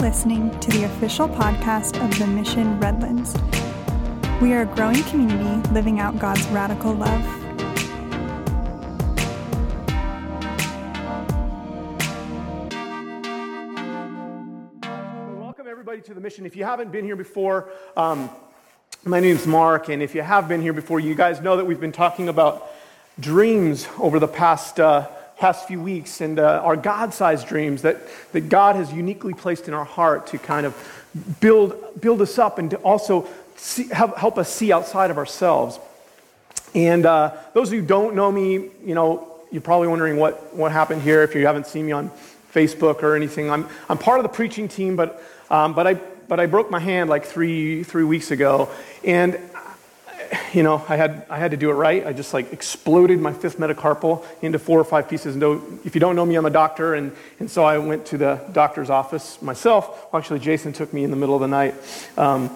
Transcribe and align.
listening 0.00 0.58
to 0.60 0.70
the 0.70 0.84
official 0.84 1.28
podcast 1.28 2.02
of 2.02 2.18
the 2.18 2.26
Mission 2.26 2.80
Redlands. 2.80 3.34
We 4.40 4.54
are 4.54 4.62
a 4.62 4.64
growing 4.64 5.02
community 5.04 5.68
living 5.72 6.00
out 6.00 6.18
God's 6.18 6.46
radical 6.46 6.94
love. 6.94 7.22
Welcome, 15.38 15.68
everybody, 15.68 16.00
to 16.00 16.14
the 16.14 16.20
mission. 16.22 16.46
If 16.46 16.56
you 16.56 16.64
haven't 16.64 16.90
been 16.90 17.04
here 17.04 17.16
before, 17.16 17.68
um, 17.94 18.30
my 19.04 19.20
name's 19.20 19.46
Mark, 19.46 19.90
and 19.90 20.02
if 20.02 20.14
you 20.14 20.22
have 20.22 20.48
been 20.48 20.62
here 20.62 20.72
before, 20.72 20.98
you 20.98 21.14
guys 21.14 21.42
know 21.42 21.58
that 21.58 21.66
we've 21.66 21.78
been 21.78 21.92
talking 21.92 22.30
about 22.30 22.72
dreams 23.20 23.86
over 23.98 24.18
the 24.18 24.28
past, 24.28 24.80
uh, 24.80 25.08
past 25.40 25.66
few 25.66 25.80
weeks 25.80 26.20
and 26.20 26.38
uh, 26.38 26.60
our 26.62 26.76
God 26.76 27.14
sized 27.14 27.48
dreams 27.48 27.80
that, 27.82 27.96
that 28.32 28.50
God 28.50 28.76
has 28.76 28.92
uniquely 28.92 29.32
placed 29.32 29.68
in 29.68 29.74
our 29.74 29.86
heart 29.86 30.26
to 30.28 30.38
kind 30.38 30.66
of 30.66 30.76
build, 31.40 31.98
build 31.98 32.20
us 32.20 32.38
up 32.38 32.58
and 32.58 32.70
to 32.70 32.76
also 32.78 33.26
see, 33.56 33.88
help, 33.88 34.18
help 34.18 34.36
us 34.36 34.52
see 34.52 34.70
outside 34.70 35.10
of 35.10 35.16
ourselves. 35.16 35.78
And 36.74 37.06
uh, 37.06 37.36
those 37.54 37.68
of 37.68 37.74
you 37.74 37.80
who 37.80 37.86
don't 37.86 38.14
know 38.14 38.30
me, 38.30 38.52
you 38.84 38.94
know, 38.94 39.26
you're 39.50 39.62
probably 39.62 39.88
wondering 39.88 40.18
what, 40.18 40.54
what 40.54 40.72
happened 40.72 41.00
here 41.00 41.22
if 41.22 41.34
you 41.34 41.46
haven't 41.46 41.66
seen 41.66 41.86
me 41.86 41.92
on 41.92 42.10
Facebook 42.52 43.02
or 43.02 43.16
anything. 43.16 43.50
I'm, 43.50 43.66
I'm 43.88 43.96
part 43.96 44.18
of 44.18 44.24
the 44.24 44.28
preaching 44.28 44.68
team, 44.68 44.94
but, 44.94 45.22
um, 45.48 45.72
but, 45.72 45.86
I, 45.86 45.94
but 45.94 46.38
I 46.38 46.44
broke 46.46 46.70
my 46.70 46.78
hand 46.78 47.08
like 47.08 47.24
three, 47.24 47.82
three 47.82 48.04
weeks 48.04 48.30
ago. 48.30 48.68
And, 49.04 49.40
you 50.52 50.62
know, 50.62 50.84
I 50.88 50.96
had, 50.96 51.26
I 51.28 51.38
had 51.38 51.50
to 51.50 51.56
do 51.56 51.70
it 51.70 51.74
right. 51.74 52.06
I 52.06 52.12
just 52.12 52.32
like 52.32 52.52
exploded 52.52 53.20
my 53.20 53.32
fifth 53.32 53.58
metacarpal 53.58 54.24
into 54.42 54.58
four 54.58 54.78
or 54.78 54.84
five 54.84 55.08
pieces. 55.08 55.36
No, 55.36 55.62
if 55.84 55.94
you 55.94 56.00
don't 56.00 56.16
know 56.16 56.24
me, 56.24 56.36
I'm 56.36 56.46
a 56.46 56.50
doctor. 56.50 56.94
And, 56.94 57.12
and 57.38 57.50
so 57.50 57.64
I 57.64 57.78
went 57.78 58.06
to 58.06 58.18
the 58.18 58.40
doctor's 58.52 58.90
office 58.90 59.40
myself. 59.42 60.12
Well, 60.12 60.20
actually, 60.20 60.40
Jason 60.40 60.72
took 60.72 60.92
me 60.92 61.04
in 61.04 61.10
the 61.10 61.16
middle 61.16 61.34
of 61.34 61.40
the 61.40 61.48
night. 61.48 61.74
Um, 62.16 62.50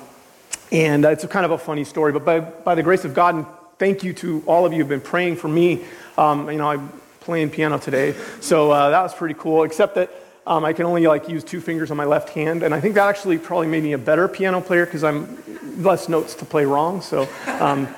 and 0.70 1.05
it's 1.05 1.25
kind 1.27 1.44
of 1.44 1.53
a 1.53 1.58
funny 1.58 1.84
story, 1.84 2.12
but 2.12 2.25
by, 2.25 2.41
by 2.41 2.75
the 2.75 2.83
grace 2.83 3.05
of 3.05 3.14
God, 3.14 3.34
and 3.34 3.47
thank 3.78 4.03
you 4.03 4.12
to 4.14 4.42
all 4.47 4.66
of 4.66 4.72
you 4.72 4.78
who've 4.78 4.88
been 4.88 5.00
praying 5.00 5.36
for 5.36 5.48
me. 5.48 5.84
Um, 6.19 6.50
you 6.50 6.59
know, 6.59 6.69
I'm 6.69 6.92
playing 7.20 7.50
piano 7.50 7.78
today, 7.78 8.14
so 8.41 8.70
uh, 8.70 8.91
that 8.91 9.03
was 9.03 9.14
pretty 9.14 9.34
cool, 9.34 9.64
except 9.64 9.94
that 9.97 10.11
um, 10.47 10.64
I 10.64 10.73
can 10.73 10.84
only 10.87 11.06
like 11.06 11.28
use 11.28 11.42
two 11.42 11.61
fingers 11.61 11.91
on 11.91 11.97
my 11.97 12.05
left 12.05 12.31
hand, 12.31 12.62
and 12.62 12.75
I 12.75 12.81
think 12.81 12.95
that 12.95 13.09
actually 13.09 13.39
probably 13.39 13.67
made 13.67 13.83
me 13.83 13.92
a 13.92 13.98
better 13.98 14.28
piano 14.28 14.61
player 14.61 14.84
because 14.84 15.03
I'm 15.03 15.42
less 15.83 16.09
notes 16.09 16.34
to 16.37 16.45
play 16.45 16.64
wrong. 16.64 17.00
So, 17.00 17.28
um, 17.47 17.89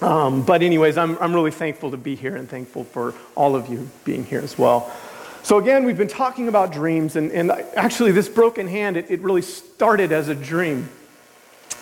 um, 0.00 0.44
but 0.44 0.62
anyways, 0.62 0.98
I'm, 0.98 1.16
I'm 1.18 1.32
really 1.32 1.52
thankful 1.52 1.90
to 1.92 1.96
be 1.96 2.16
here 2.16 2.36
and 2.36 2.48
thankful 2.48 2.84
for 2.84 3.14
all 3.34 3.54
of 3.56 3.68
you 3.68 3.88
being 4.04 4.24
here 4.24 4.40
as 4.40 4.58
well. 4.58 4.92
So 5.42 5.58
again, 5.58 5.84
we've 5.84 5.96
been 5.96 6.08
talking 6.08 6.48
about 6.48 6.72
dreams, 6.72 7.14
and, 7.14 7.30
and 7.30 7.52
actually 7.76 8.10
this 8.10 8.28
broken 8.28 8.66
hand, 8.66 8.96
it, 8.96 9.10
it 9.10 9.20
really 9.20 9.42
started 9.42 10.10
as 10.10 10.28
a 10.28 10.34
dream. 10.34 10.88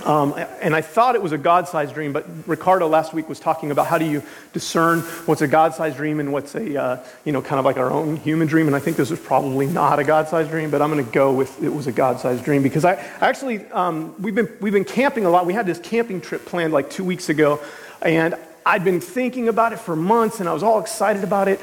Um, 0.03 0.34
and 0.61 0.75
I 0.75 0.81
thought 0.81 1.14
it 1.14 1.23
was 1.23 1.33
a 1.33 1.39
God 1.39 1.69
sized 1.69 1.95
dream, 1.95 2.12
but 2.12 2.27
Ricardo 2.47 2.89
last 2.89 3.14
week 3.14 3.28
was 3.28 3.39
talking 3.39 3.70
about 3.70 3.87
how 3.87 3.97
do 3.97 4.05
you 4.05 4.23
discern 4.53 5.01
what's 5.27 5.41
a 5.41 5.48
God 5.48 5.75
sized 5.75 5.97
dream 5.97 6.20
and 6.20 6.33
what's 6.33 6.55
a, 6.55 6.81
uh, 6.81 7.05
you 7.25 7.33
know, 7.33 7.41
kind 7.41 7.59
of 7.59 7.64
like 7.64 7.77
our 7.77 7.91
own 7.91 8.17
human 8.17 8.48
dream. 8.48 8.67
And 8.67 8.75
I 8.75 8.81
think 8.81 8.97
this 8.97 9.11
was 9.11 9.20
probably 9.20 9.67
not 9.67 9.98
a 9.98 10.05
God 10.05 10.28
sized 10.28 10.51
dream, 10.51 10.70
but 10.70 10.83
I'm 10.83 10.91
going 10.91 11.05
to 11.05 11.11
go 11.11 11.33
with 11.33 11.62
it 11.62 11.73
was 11.73 11.86
a 11.86 11.92
God 11.92 12.20
sized 12.20 12.45
dream 12.45 12.62
because 12.62 12.84
I 12.84 12.95
actually, 13.20 13.64
um, 13.69 14.14
we've, 14.20 14.34
been, 14.34 14.51
we've 14.61 14.73
been 14.73 14.84
camping 14.84 15.27
a 15.27 15.31
lot. 15.31 15.47
We 15.47 15.55
had 15.55 15.67
this 15.67 15.78
camping 15.78 16.20
trip 16.20 16.45
planned 16.45 16.73
like 16.73 16.91
two 16.91 17.05
weeks 17.05 17.29
ago, 17.29 17.61
and 18.03 18.34
I'd 18.67 18.84
been 18.84 19.01
thinking 19.01 19.48
about 19.48 19.73
it 19.73 19.79
for 19.79 19.95
months 19.95 20.41
and 20.41 20.48
I 20.48 20.53
was 20.53 20.62
all 20.62 20.81
excited 20.81 21.25
about 21.25 21.48
it. 21.48 21.61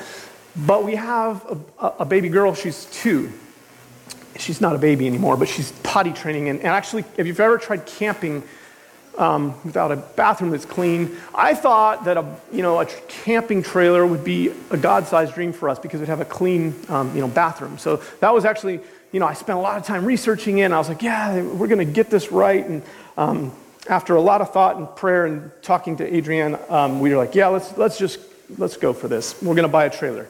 But 0.55 0.83
we 0.83 0.95
have 0.95 1.63
a, 1.79 1.87
a 1.99 2.05
baby 2.05 2.29
girl, 2.29 2.53
she's 2.55 2.85
two 2.85 3.31
she's 4.37 4.61
not 4.61 4.75
a 4.75 4.79
baby 4.79 5.07
anymore, 5.07 5.37
but 5.37 5.47
she's 5.47 5.71
potty 5.83 6.11
training. 6.13 6.49
And, 6.49 6.59
and 6.59 6.69
actually, 6.69 7.03
if 7.17 7.27
you've 7.27 7.39
ever 7.39 7.57
tried 7.57 7.85
camping 7.85 8.43
um, 9.17 9.53
without 9.63 9.91
a 9.91 9.97
bathroom 9.97 10.51
that's 10.51 10.65
clean, 10.65 11.17
I 11.35 11.53
thought 11.53 12.05
that 12.05 12.17
a, 12.17 12.25
you 12.51 12.61
know, 12.61 12.79
a 12.79 12.85
camping 13.07 13.61
trailer 13.61 14.05
would 14.05 14.23
be 14.23 14.51
a 14.69 14.77
God-sized 14.77 15.33
dream 15.33 15.53
for 15.53 15.69
us 15.69 15.79
because 15.79 15.99
it'd 15.99 16.09
have 16.09 16.21
a 16.21 16.25
clean 16.25 16.75
um, 16.89 17.13
you 17.13 17.21
know, 17.21 17.27
bathroom. 17.27 17.77
So 17.77 17.97
that 18.19 18.33
was 18.33 18.45
actually, 18.45 18.79
you 19.11 19.19
know, 19.19 19.27
I 19.27 19.33
spent 19.33 19.59
a 19.59 19.61
lot 19.61 19.77
of 19.77 19.85
time 19.85 20.05
researching 20.05 20.59
it, 20.59 20.63
and 20.63 20.73
I 20.73 20.77
was 20.77 20.87
like, 20.87 21.01
yeah, 21.01 21.41
we're 21.41 21.67
going 21.67 21.85
to 21.85 21.93
get 21.93 22.09
this 22.09 22.31
right. 22.31 22.65
And 22.65 22.83
um, 23.17 23.51
after 23.89 24.15
a 24.15 24.21
lot 24.21 24.41
of 24.41 24.53
thought 24.53 24.77
and 24.77 24.95
prayer 24.95 25.25
and 25.25 25.51
talking 25.61 25.97
to 25.97 26.17
Adrienne, 26.17 26.57
um, 26.69 26.99
we 26.99 27.09
were 27.09 27.17
like, 27.17 27.35
yeah, 27.35 27.47
let's, 27.47 27.77
let's 27.77 27.97
just, 27.97 28.19
let's 28.57 28.77
go 28.77 28.93
for 28.93 29.07
this. 29.07 29.41
We're 29.41 29.55
going 29.55 29.67
to 29.67 29.67
buy 29.67 29.85
a 29.85 29.89
trailer. 29.89 30.27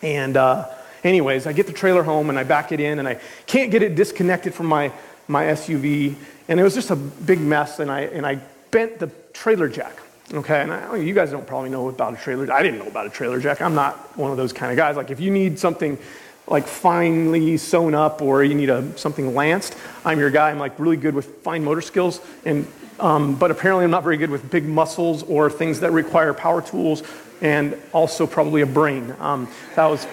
And, 0.00 0.36
uh, 0.36 0.68
Anyways, 1.02 1.46
I 1.46 1.52
get 1.52 1.66
the 1.66 1.72
trailer 1.72 2.02
home 2.02 2.30
and 2.30 2.38
I 2.38 2.44
back 2.44 2.72
it 2.72 2.80
in 2.80 2.98
and 2.98 3.08
I 3.08 3.20
can't 3.46 3.70
get 3.70 3.82
it 3.82 3.94
disconnected 3.94 4.54
from 4.54 4.66
my, 4.66 4.92
my 5.28 5.44
SUV. 5.44 6.14
And 6.48 6.60
it 6.60 6.62
was 6.62 6.74
just 6.74 6.90
a 6.90 6.96
big 6.96 7.40
mess 7.40 7.78
and 7.78 7.90
I, 7.90 8.02
and 8.02 8.26
I 8.26 8.40
bent 8.70 8.98
the 8.98 9.10
trailer 9.32 9.68
jack. 9.68 9.96
Okay, 10.32 10.60
and 10.60 10.72
I, 10.72 10.96
you 10.96 11.12
guys 11.12 11.32
don't 11.32 11.46
probably 11.46 11.70
know 11.70 11.88
about 11.88 12.14
a 12.14 12.16
trailer. 12.16 12.52
I 12.52 12.62
didn't 12.62 12.78
know 12.78 12.86
about 12.86 13.06
a 13.06 13.10
trailer 13.10 13.40
jack. 13.40 13.60
I'm 13.60 13.74
not 13.74 14.16
one 14.16 14.30
of 14.30 14.36
those 14.36 14.52
kind 14.52 14.70
of 14.70 14.76
guys. 14.76 14.96
Like 14.96 15.10
if 15.10 15.18
you 15.18 15.30
need 15.30 15.58
something 15.58 15.98
like 16.46 16.66
finely 16.66 17.56
sewn 17.56 17.94
up 17.94 18.22
or 18.22 18.44
you 18.44 18.54
need 18.54 18.70
a, 18.70 18.96
something 18.96 19.34
lanced, 19.34 19.76
I'm 20.04 20.20
your 20.20 20.30
guy. 20.30 20.50
I'm 20.50 20.58
like 20.60 20.78
really 20.78 20.96
good 20.96 21.14
with 21.14 21.42
fine 21.42 21.64
motor 21.64 21.80
skills, 21.80 22.20
and 22.44 22.66
um, 23.00 23.34
but 23.34 23.50
apparently 23.50 23.84
I'm 23.84 23.90
not 23.90 24.04
very 24.04 24.16
good 24.16 24.30
with 24.30 24.48
big 24.50 24.64
muscles 24.66 25.24
or 25.24 25.50
things 25.50 25.80
that 25.80 25.90
require 25.90 26.32
power 26.32 26.62
tools 26.62 27.02
and 27.40 27.76
also 27.92 28.26
probably 28.26 28.60
a 28.60 28.66
brain. 28.66 29.14
Um, 29.18 29.48
that 29.74 29.86
was 29.86 30.06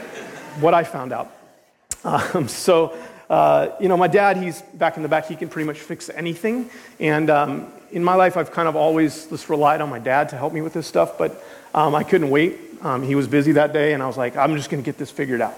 what 0.59 0.73
I 0.73 0.84
found 0.84 1.13
out. 1.13 1.31
Um, 2.03 2.47
so, 2.47 2.97
uh, 3.29 3.69
you 3.79 3.90
know, 3.90 3.97
my 3.97 4.07
dad, 4.07 4.38
he's 4.38 4.62
back 4.62 4.97
in 4.97 5.03
the 5.03 5.09
back, 5.09 5.28
he 5.28 5.35
can 5.35 5.50
pretty 5.50 5.66
much 5.66 5.79
fix 5.79 6.09
anything. 6.09 6.69
And 7.00 7.29
um, 7.29 7.72
in 7.91 8.03
my 8.03 8.16
life, 8.16 8.38
I've 8.38 8.51
kind 8.51 8.68
of 8.68 8.75
always 8.75 9.25
just 9.25 9.50
relied 9.50 9.81
on 9.81 9.90
my 9.90 10.00
dad 10.00 10.29
to 10.29 10.38
help 10.38 10.53
me 10.53 10.62
with 10.62 10.73
this 10.73 10.88
stuff, 10.88 11.18
but 11.18 11.44
um, 11.73 11.95
I 11.95 12.03
couldn't 12.03 12.29
wait. 12.29 12.59
Um, 12.81 13.03
he 13.03 13.16
was 13.16 13.28
busy 13.28 13.53
that 13.53 13.73
day, 13.73 13.94
and 13.94 14.03
I 14.03 14.07
was 14.07 14.18
like, 14.18 14.38
I'm 14.38 14.56
just 14.56 14.69
going 14.69 14.81
to 14.81 14.85
get 14.85 14.97
this 14.97 15.12
figured 15.12 15.41
out. 15.41 15.56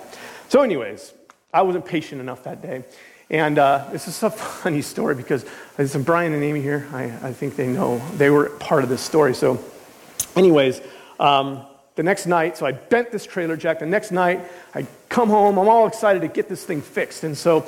So, 0.48 0.62
anyways, 0.62 1.14
I 1.54 1.62
wasn't 1.62 1.86
patient 1.86 2.22
enough 2.22 2.44
that 2.44 2.62
day. 2.62 2.84
And 3.30 3.60
uh, 3.60 3.86
this 3.92 4.08
is 4.08 4.24
a 4.24 4.30
funny 4.32 4.82
story 4.82 5.16
because 5.16 5.46
there's 5.78 5.92
some 5.92 6.04
Brian 6.04 6.34
and 6.34 6.44
Amy 6.44 6.62
here. 6.62 6.88
I, 6.94 7.04
I 7.22 7.34
think 7.34 7.56
they 7.56 7.68
know 7.68 8.00
they 8.16 8.30
were 8.30 8.50
part 8.50 8.84
of 8.84 8.90
this 8.90 9.02
story. 9.02 9.36
So, 9.36 9.64
anyways, 10.36 10.82
um, 11.20 11.66
the 12.00 12.04
next 12.04 12.28
night, 12.28 12.56
so 12.56 12.66
I 12.66 12.72
bent 12.72 13.12
this 13.12 13.26
trailer 13.26 13.58
jack. 13.58 13.80
The 13.80 13.86
next 13.86 14.12
night, 14.12 14.40
I 14.74 14.88
come 15.10 15.28
home. 15.28 15.58
I'm 15.58 15.68
all 15.68 15.86
excited 15.86 16.22
to 16.22 16.30
get 16.30 16.48
this 16.48 16.64
thing 16.64 16.82
fixed. 16.82 17.26
And 17.26 17.38
so 17.38 17.66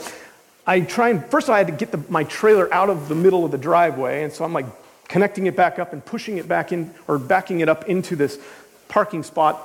I 0.65 0.79
try 0.79 1.09
and, 1.09 1.25
first 1.25 1.49
all, 1.49 1.55
I 1.55 1.57
had 1.57 1.67
to 1.67 1.73
get 1.73 1.91
the, 1.91 2.01
my 2.07 2.23
trailer 2.23 2.73
out 2.73 2.89
of 2.89 3.09
the 3.09 3.15
middle 3.15 3.43
of 3.43 3.51
the 3.51 3.57
driveway. 3.57 4.23
And 4.23 4.31
so 4.31 4.45
I'm 4.45 4.53
like 4.53 4.67
connecting 5.09 5.47
it 5.47 5.57
back 5.57 5.79
up 5.79 5.91
and 5.91 6.05
pushing 6.05 6.37
it 6.37 6.47
back 6.47 6.71
in, 6.71 6.93
or 7.09 7.19
backing 7.19 7.59
it 7.59 7.67
up 7.67 7.89
into 7.89 8.15
this 8.15 8.39
parking 8.87 9.23
spot. 9.23 9.59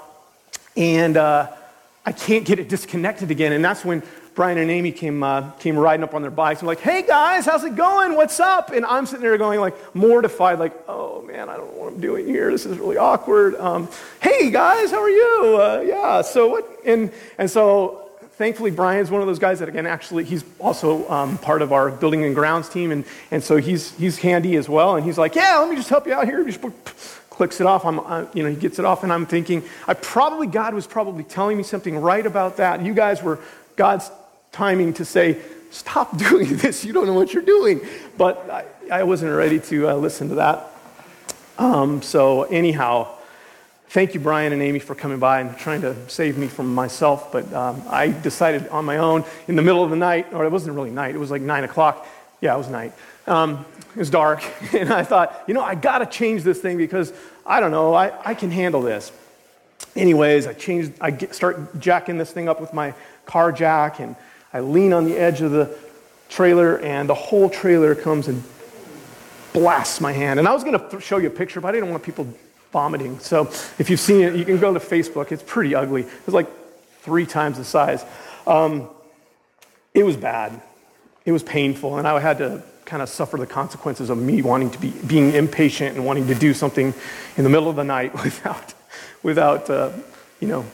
And 0.77 1.17
uh, 1.17 1.47
I 2.05 2.11
can't 2.11 2.45
get 2.45 2.59
it 2.59 2.69
disconnected 2.69 3.31
again. 3.31 3.53
And 3.53 3.65
that's 3.65 3.85
when 3.85 4.03
Brian 4.37 4.59
and 4.59 4.71
Amy 4.71 4.93
came, 4.93 5.23
uh, 5.23 5.51
came 5.53 5.79
riding 5.79 6.05
up 6.05 6.13
on 6.13 6.21
their 6.21 6.31
bikes. 6.31 6.61
I'm 6.61 6.67
like, 6.67 6.81
hey 6.81 7.01
guys, 7.01 7.47
how's 7.47 7.65
it 7.65 7.75
going? 7.75 8.15
What's 8.17 8.39
up? 8.39 8.71
And 8.71 8.85
I'm 8.85 9.07
sitting 9.07 9.23
there 9.23 9.39
going 9.39 9.61
like 9.61 9.75
mortified, 9.95 10.59
like, 10.59 10.75
oh 10.87 11.23
man, 11.23 11.49
I 11.49 11.57
don't 11.57 11.75
know 11.75 11.81
what 11.81 11.95
I'm 11.95 12.01
doing 12.03 12.27
here. 12.27 12.51
This 12.51 12.67
is 12.67 12.77
really 12.77 12.99
awkward. 12.99 13.55
Um, 13.55 13.89
hey 14.21 14.51
guys, 14.51 14.91
how 14.91 15.01
are 15.01 15.09
you? 15.09 15.59
Uh, 15.59 15.85
yeah, 15.87 16.21
so 16.21 16.49
what? 16.49 16.69
And, 16.85 17.11
and 17.39 17.51
so 17.51 18.11
thankfully 18.33 18.71
Brian's 18.71 19.11
one 19.11 19.23
of 19.23 19.27
those 19.27 19.39
guys 19.39 19.61
that 19.61 19.71
again, 19.71 19.87
actually, 19.87 20.25
he's 20.25 20.45
also 20.59 21.09
um, 21.11 21.39
part 21.39 21.63
of 21.63 21.73
our 21.73 21.91
building 21.91 22.23
and 22.23 22.35
grounds 22.35 22.69
team. 22.69 22.93
And, 22.93 23.07
and 23.31 23.43
so 23.43 23.57
he's, 23.57 23.97
he's 23.97 24.19
handy 24.19 24.57
as 24.57 24.69
well. 24.69 24.97
And 24.97 25.07
he's 25.07 25.17
like, 25.17 25.35
yeah, 25.35 25.57
let 25.57 25.71
me 25.71 25.77
just 25.77 25.89
help 25.89 26.07
you 26.07 26.13
out 26.13 26.27
here. 26.27 26.45
Just 26.45 26.61
clicks 27.31 27.59
it 27.59 27.67
off. 27.67 27.87
I'm, 27.87 28.01
uh, 28.01 28.27
you 28.35 28.43
know, 28.43 28.51
he 28.51 28.57
gets 28.57 28.79
it 28.79 28.85
off, 28.85 29.03
and 29.03 29.11
I'm 29.11 29.25
thinking, 29.25 29.63
I 29.89 29.95
probably 29.95 30.47
God 30.47 30.75
was 30.75 30.87
probably 30.87 31.25
telling 31.25 31.57
me 31.57 31.63
something 31.63 31.99
right 31.99 32.27
about 32.27 32.59
that. 32.59 32.83
You 32.83 32.93
guys 32.93 33.23
were 33.23 33.39
God's 33.77 34.11
timing 34.53 34.95
to 34.95 35.05
say, 35.05 35.39
stop 35.71 36.17
doing 36.29 36.57
this. 36.57 36.85
You 36.85 36.93
don't 36.93 37.07
know 37.07 37.15
what 37.15 37.33
you're 37.33 37.43
doing. 37.43 37.81
But 38.17 38.51
I, 38.51 39.01
I 39.01 39.03
wasn't 39.03 39.35
ready 39.35 39.61
to 39.61 39.91
uh, 39.91 39.95
listen 39.95 40.29
to 40.31 40.35
that. 40.37 40.71
Um, 41.59 42.03
so, 42.03 42.43
anyhow, 42.45 43.09
thank 43.89 44.15
you, 44.15 44.21
Brian 44.21 44.53
and 44.53 44.63
Amy, 44.63 44.79
for 44.79 44.95
coming 44.95 45.19
by 45.19 45.41
and 45.41 45.57
trying 45.57 45.81
to 45.83 45.97
save 46.09 46.37
me 46.37 46.49
from 46.49 46.75
myself. 46.75 47.33
But 47.33 47.53
um, 47.53 47.83
I 47.89 48.09
decided 48.09 48.69
on 48.69 48.85
my 48.85 48.99
own 48.99 49.25
in 49.49 49.57
the 49.57 49.63
middle 49.63 49.83
of 49.83 49.91
the 49.91 49.97
night, 49.97 50.33
or 50.33 50.45
it 50.45 50.53
wasn't 50.53 50.77
really 50.77 50.91
night, 50.91 51.15
it 51.15 51.19
was 51.19 51.31
like 51.31 51.43
9 51.43 51.65
o'clock. 51.65 52.07
Yeah, 52.41 52.55
it 52.55 52.59
was 52.59 52.69
night. 52.69 52.93
Um, 53.27 53.65
it 53.95 53.99
was 53.99 54.11
dark. 54.11 54.45
And 54.75 54.93
I 54.93 55.03
thought, 55.05 55.45
you 55.47 55.55
know, 55.55 55.63
I 55.63 55.75
got 55.75 55.99
to 55.99 56.07
change 56.07 56.43
this 56.43 56.61
thing 56.61 56.77
because 56.77 57.13
I 57.47 57.61
don't 57.61 57.71
know, 57.71 57.95
I, 57.95 58.13
I 58.29 58.35
can 58.35 58.51
handle 58.51 58.83
this. 58.83 59.11
Anyways, 59.95 60.47
I 60.47 60.53
changed, 60.53 60.93
I 61.01 61.11
get, 61.11 61.35
start 61.35 61.81
jacking 61.81 62.19
this 62.19 62.31
thing 62.31 62.49
up 62.49 62.61
with 62.61 62.75
my 62.75 62.93
car 63.25 63.53
jack 63.53 64.01
and 64.01 64.15
I 64.57 64.61
lean 64.61 64.95
on 64.95 65.05
the 65.05 65.19
edge 65.19 65.43
of 65.43 65.51
the 65.51 65.77
trailer, 66.31 66.79
and 66.79 67.07
the 67.07 67.15
whole 67.15 67.51
trailer 67.51 67.95
comes 67.95 68.27
and 68.27 68.43
blasts 69.53 70.01
my 70.01 70.13
hand. 70.13 70.39
And 70.39 70.49
I 70.49 70.55
was 70.55 70.65
going 70.65 70.79
to 70.79 70.99
show 70.99 71.19
you 71.19 71.27
a 71.27 71.31
picture, 71.31 71.61
but 71.61 71.69
I 71.69 71.73
didn't 71.73 71.91
want 71.91 72.03
people 72.03 72.27
vomiting. 72.73 73.19
So 73.19 73.49
if 73.79 73.91
you've 73.91 74.01
seen 74.01 74.23
it, 74.23 74.35
you 74.35 74.47
can 74.47 74.59
go 74.59 74.73
to 74.73 74.81
Facebook. 74.81 75.31
It's 75.31 75.43
pretty 75.43 75.75
ugly. 75.75 76.03
It's 76.03 76.29
like 76.29 76.49
three 77.03 77.27
times 77.27 77.59
the 77.59 77.65
size. 77.65 78.03
Um, 78.47 78.89
it 79.93 80.05
was 80.05 80.17
bad. 80.17 80.59
It 81.27 81.33
was 81.33 81.43
painful, 81.43 81.99
and 81.99 82.09
I 82.09 82.19
had 82.19 82.39
to 82.39 82.63
kind 82.87 83.03
of 83.03 83.11
suffer 83.11 83.37
the 83.37 83.47
consequences 83.47 84.09
of 84.09 84.17
me 84.17 84.41
wanting 84.41 84.71
to 84.71 84.79
be 84.79 84.91
being 84.91 85.35
impatient 85.35 85.97
and 85.97 86.07
wanting 86.07 86.29
to 86.29 86.35
do 86.35 86.55
something 86.55 86.95
in 87.37 87.45
the 87.45 87.51
middle 87.51 87.69
of 87.69 87.77
the 87.77 87.85
night 87.85 88.15
without, 88.25 88.73
without 89.23 89.69
uh, 89.69 89.91
you 90.41 90.49
know, 90.49 90.65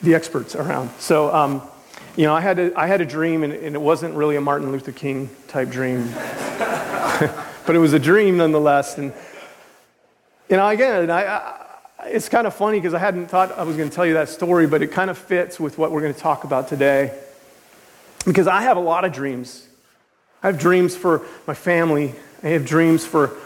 the 0.00 0.14
experts 0.14 0.54
around. 0.54 0.88
So, 0.98 1.34
um, 1.34 1.60
you 2.18 2.24
know, 2.24 2.34
I 2.34 2.40
had, 2.40 2.58
a, 2.58 2.76
I 2.76 2.88
had 2.88 3.00
a 3.00 3.06
dream, 3.06 3.44
and, 3.44 3.52
and 3.52 3.76
it 3.76 3.80
wasn't 3.80 4.16
really 4.16 4.34
a 4.34 4.40
Martin 4.40 4.72
Luther 4.72 4.90
King 4.90 5.30
type 5.46 5.70
dream, 5.70 6.10
but 7.64 7.76
it 7.76 7.78
was 7.78 7.92
a 7.92 7.98
dream 8.00 8.38
nonetheless. 8.38 8.98
And, 8.98 9.12
you 10.48 10.56
know, 10.56 10.66
again, 10.66 11.12
I, 11.12 11.26
I 11.26 11.64
it's 12.06 12.28
kind 12.28 12.48
of 12.48 12.54
funny 12.54 12.78
because 12.78 12.92
I 12.92 12.98
hadn't 12.98 13.28
thought 13.28 13.56
I 13.56 13.62
was 13.62 13.76
going 13.76 13.88
to 13.88 13.94
tell 13.94 14.04
you 14.04 14.14
that 14.14 14.28
story, 14.28 14.66
but 14.66 14.82
it 14.82 14.88
kind 14.88 15.10
of 15.10 15.16
fits 15.16 15.60
with 15.60 15.78
what 15.78 15.92
we're 15.92 16.00
going 16.00 16.12
to 16.12 16.18
talk 16.18 16.42
about 16.42 16.66
today. 16.66 17.16
Because 18.26 18.48
I 18.48 18.62
have 18.62 18.76
a 18.76 18.80
lot 18.80 19.04
of 19.04 19.12
dreams. 19.12 19.68
I 20.42 20.48
have 20.48 20.58
dreams 20.58 20.96
for 20.96 21.24
my 21.46 21.54
family. 21.54 22.16
I 22.42 22.48
have 22.48 22.66
dreams 22.66 23.06
for 23.06 23.36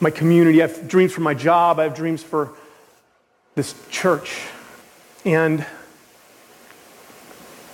my 0.00 0.10
community. 0.10 0.62
I 0.62 0.66
have 0.66 0.86
dreams 0.86 1.14
for 1.14 1.22
my 1.22 1.32
job. 1.32 1.78
I 1.78 1.84
have 1.84 1.94
dreams 1.94 2.22
for 2.22 2.50
this 3.54 3.74
church. 3.88 4.42
And, 5.24 5.64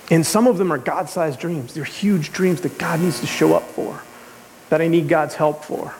and 0.09 0.25
some 0.25 0.47
of 0.47 0.57
them 0.57 0.71
are 0.71 0.77
God 0.77 1.09
sized 1.09 1.39
dreams. 1.39 1.73
They're 1.73 1.83
huge 1.83 2.31
dreams 2.31 2.61
that 2.61 2.77
God 2.77 2.99
needs 2.99 3.19
to 3.19 3.27
show 3.27 3.53
up 3.53 3.63
for, 3.63 4.01
that 4.69 4.81
I 4.81 4.87
need 4.87 5.07
God's 5.09 5.35
help 5.35 5.63
for. 5.63 5.93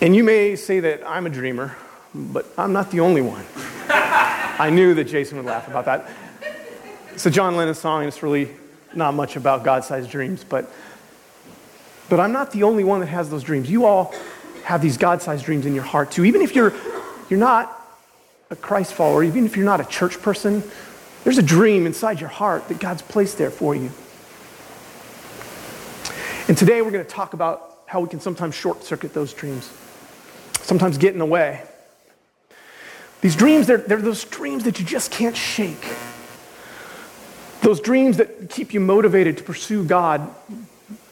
And 0.00 0.14
you 0.14 0.24
may 0.24 0.56
say 0.56 0.80
that 0.80 1.06
I'm 1.06 1.26
a 1.26 1.30
dreamer, 1.30 1.76
but 2.14 2.46
I'm 2.56 2.72
not 2.72 2.90
the 2.90 3.00
only 3.00 3.20
one. 3.20 3.44
I 3.88 4.70
knew 4.70 4.94
that 4.94 5.04
Jason 5.04 5.36
would 5.38 5.46
laugh 5.46 5.68
about 5.68 5.84
that. 5.84 6.10
It's 7.12 7.26
a 7.26 7.30
John 7.30 7.56
Lennon 7.56 7.74
song, 7.74 8.02
and 8.02 8.08
it's 8.08 8.22
really 8.22 8.50
not 8.94 9.14
much 9.14 9.36
about 9.36 9.64
God 9.64 9.84
sized 9.84 10.10
dreams, 10.10 10.44
but, 10.44 10.70
but 12.08 12.20
I'm 12.20 12.32
not 12.32 12.52
the 12.52 12.62
only 12.62 12.84
one 12.84 13.00
that 13.00 13.06
has 13.06 13.30
those 13.30 13.42
dreams. 13.42 13.70
You 13.70 13.86
all 13.86 14.14
have 14.64 14.82
these 14.82 14.96
God 14.96 15.22
sized 15.22 15.44
dreams 15.44 15.66
in 15.66 15.74
your 15.74 15.84
heart 15.84 16.10
too. 16.10 16.24
Even 16.24 16.42
if 16.42 16.54
you're, 16.54 16.72
you're 17.28 17.40
not 17.40 17.74
a 18.50 18.56
Christ 18.56 18.94
follower, 18.94 19.22
even 19.24 19.44
if 19.44 19.56
you're 19.56 19.66
not 19.66 19.80
a 19.80 19.84
church 19.84 20.20
person, 20.22 20.62
there's 21.24 21.38
a 21.38 21.42
dream 21.42 21.86
inside 21.86 22.20
your 22.20 22.28
heart 22.28 22.68
that 22.68 22.78
God's 22.78 23.02
placed 23.02 23.38
there 23.38 23.50
for 23.50 23.74
you. 23.74 23.90
And 26.48 26.56
today 26.56 26.80
we're 26.80 26.90
going 26.90 27.04
to 27.04 27.10
talk 27.10 27.34
about 27.34 27.80
how 27.86 28.00
we 28.00 28.08
can 28.08 28.20
sometimes 28.20 28.54
short 28.54 28.84
circuit 28.84 29.12
those 29.12 29.32
dreams, 29.32 29.70
sometimes 30.60 30.98
get 30.98 31.12
in 31.12 31.18
the 31.18 31.26
way. 31.26 31.62
These 33.20 33.36
dreams, 33.36 33.66
they're, 33.66 33.78
they're 33.78 34.00
those 34.00 34.24
dreams 34.24 34.64
that 34.64 34.78
you 34.78 34.84
just 34.84 35.10
can't 35.10 35.36
shake. 35.36 35.84
Those 37.62 37.80
dreams 37.80 38.18
that 38.18 38.50
keep 38.50 38.72
you 38.72 38.80
motivated 38.80 39.38
to 39.38 39.44
pursue 39.44 39.84
God 39.84 40.32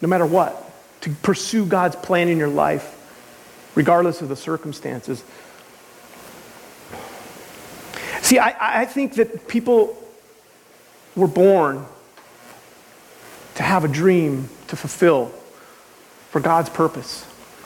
no 0.01 0.09
matter 0.09 0.27
what, 0.27 0.73
to 1.03 1.11
pursue 1.11 1.67
God's 1.67 1.97
plan 1.97 2.29
in 2.29 2.39
your 2.39 2.49
life, 2.49 2.93
regardless 3.75 4.23
of 4.23 4.29
the 4.29 4.37
circumstances. 4.37 5.25
See, 8.27 8.41
I, 8.41 8.81
I 8.81 8.85
think 8.87 9.15
that 9.15 9.47
people 9.47 9.97
were 11.15 11.29
born 11.29 11.87
to 13.55 13.63
have 13.63 13.85
a 13.85 13.89
dream 13.89 14.49
to 14.67 14.75
fulfill 14.75 15.27
for 16.31 16.41
God's 16.41 16.69
purpose. 16.69 17.25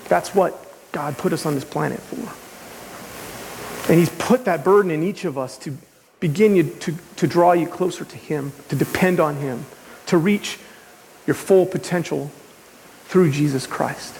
That's 0.08 0.34
what 0.34 0.54
God 0.92 1.16
put 1.16 1.32
us 1.32 1.46
on 1.46 1.54
this 1.54 1.64
planet 1.64 1.98
for. 2.00 3.90
And 3.90 3.98
He's 3.98 4.10
put 4.10 4.44
that 4.44 4.62
burden 4.62 4.90
in 4.90 5.02
each 5.02 5.24
of 5.24 5.38
us 5.38 5.56
to 5.60 5.74
begin 6.20 6.54
you, 6.54 6.64
to, 6.64 6.94
to 7.16 7.26
draw 7.26 7.52
you 7.52 7.66
closer 7.66 8.04
to 8.04 8.16
Him, 8.18 8.52
to 8.68 8.76
depend 8.76 9.18
on 9.18 9.36
Him, 9.36 9.64
to 10.08 10.18
reach 10.18 10.58
your 11.26 11.36
full 11.36 11.64
potential 11.64 12.30
through 13.06 13.30
Jesus 13.30 13.66
Christ. 13.66 14.14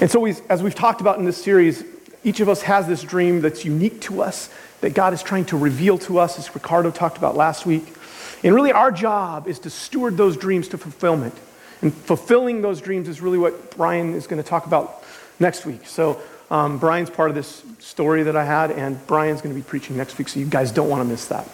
And 0.00 0.10
so, 0.10 0.20
we, 0.20 0.36
as 0.48 0.62
we've 0.62 0.74
talked 0.74 1.02
about 1.02 1.18
in 1.18 1.26
this 1.26 1.36
series, 1.36 1.84
each 2.24 2.40
of 2.40 2.48
us 2.48 2.62
has 2.62 2.86
this 2.86 3.02
dream 3.02 3.40
that's 3.40 3.64
unique 3.64 4.00
to 4.02 4.22
us, 4.22 4.48
that 4.80 4.94
God 4.94 5.12
is 5.12 5.22
trying 5.22 5.44
to 5.46 5.56
reveal 5.56 5.98
to 5.98 6.18
us, 6.18 6.38
as 6.38 6.52
Ricardo 6.54 6.90
talked 6.90 7.18
about 7.18 7.36
last 7.36 7.66
week. 7.66 7.94
And 8.42 8.54
really, 8.54 8.72
our 8.72 8.90
job 8.90 9.46
is 9.46 9.58
to 9.60 9.70
steward 9.70 10.16
those 10.16 10.36
dreams 10.36 10.68
to 10.68 10.78
fulfillment. 10.78 11.34
And 11.82 11.94
fulfilling 11.94 12.62
those 12.62 12.80
dreams 12.80 13.08
is 13.08 13.20
really 13.20 13.38
what 13.38 13.76
Brian 13.76 14.14
is 14.14 14.26
going 14.26 14.42
to 14.42 14.48
talk 14.48 14.66
about 14.66 15.04
next 15.38 15.66
week. 15.66 15.86
So, 15.86 16.20
um, 16.50 16.78
Brian's 16.78 17.10
part 17.10 17.30
of 17.30 17.34
this 17.34 17.62
story 17.78 18.22
that 18.24 18.36
I 18.36 18.44
had, 18.44 18.70
and 18.70 19.04
Brian's 19.06 19.40
going 19.40 19.54
to 19.54 19.60
be 19.60 19.66
preaching 19.66 19.96
next 19.96 20.18
week, 20.18 20.28
so 20.28 20.40
you 20.40 20.46
guys 20.46 20.72
don't 20.72 20.88
want 20.88 21.00
to 21.00 21.04
miss 21.04 21.26
that. 21.28 21.48